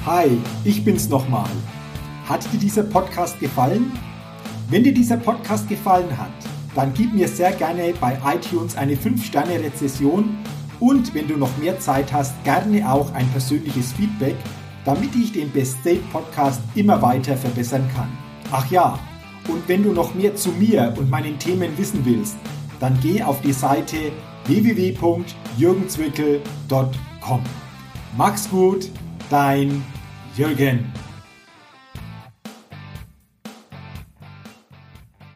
Hi, 0.06 0.28
ich 0.64 0.86
bin's 0.86 1.10
nochmal. 1.10 1.50
Hat 2.30 2.46
dir 2.54 2.60
dieser 2.60 2.84
Podcast 2.84 3.40
gefallen? 3.40 3.92
Wenn 4.70 4.84
dir 4.84 4.94
dieser 4.94 5.18
Podcast 5.18 5.68
gefallen 5.68 6.16
hat, 6.16 6.53
dann 6.76 6.94
gib 6.94 7.14
mir 7.14 7.28
sehr 7.28 7.52
gerne 7.52 7.94
bei 8.00 8.18
iTunes 8.26 8.76
eine 8.76 8.96
5-Sterne-Rezession 8.96 10.38
und 10.80 11.14
wenn 11.14 11.28
du 11.28 11.38
noch 11.38 11.56
mehr 11.58 11.80
Zeit 11.80 12.12
hast, 12.12 12.44
gerne 12.44 12.92
auch 12.92 13.14
ein 13.14 13.28
persönliches 13.30 13.94
Feedback, 13.94 14.36
damit 14.86 15.16
ich 15.16 15.32
den 15.32 15.52
Best 15.52 15.78
State 15.82 16.02
Podcast 16.12 16.62
immer 16.76 17.00
weiter 17.02 17.38
verbessern 17.38 17.88
kann. 17.96 18.10
Ach 18.52 18.70
ja, 18.70 19.00
und 19.48 19.66
wenn 19.68 19.84
du 19.84 19.94
noch 19.94 20.14
mehr 20.16 20.36
zu 20.36 20.50
mir 20.52 20.94
und 20.98 21.10
meinen 21.10 21.40
Themen 21.40 21.78
wissen 21.78 22.06
willst, 22.06 22.36
dann 22.80 22.98
geh 23.02 23.24
auf 23.24 23.42
die 23.42 23.54
Seite 23.54 24.12
www.jürgenzwickel.com. 24.46 27.42
Mach's 28.18 28.50
gut, 28.50 28.90
dein 29.30 29.84
Jürgen. 30.36 30.92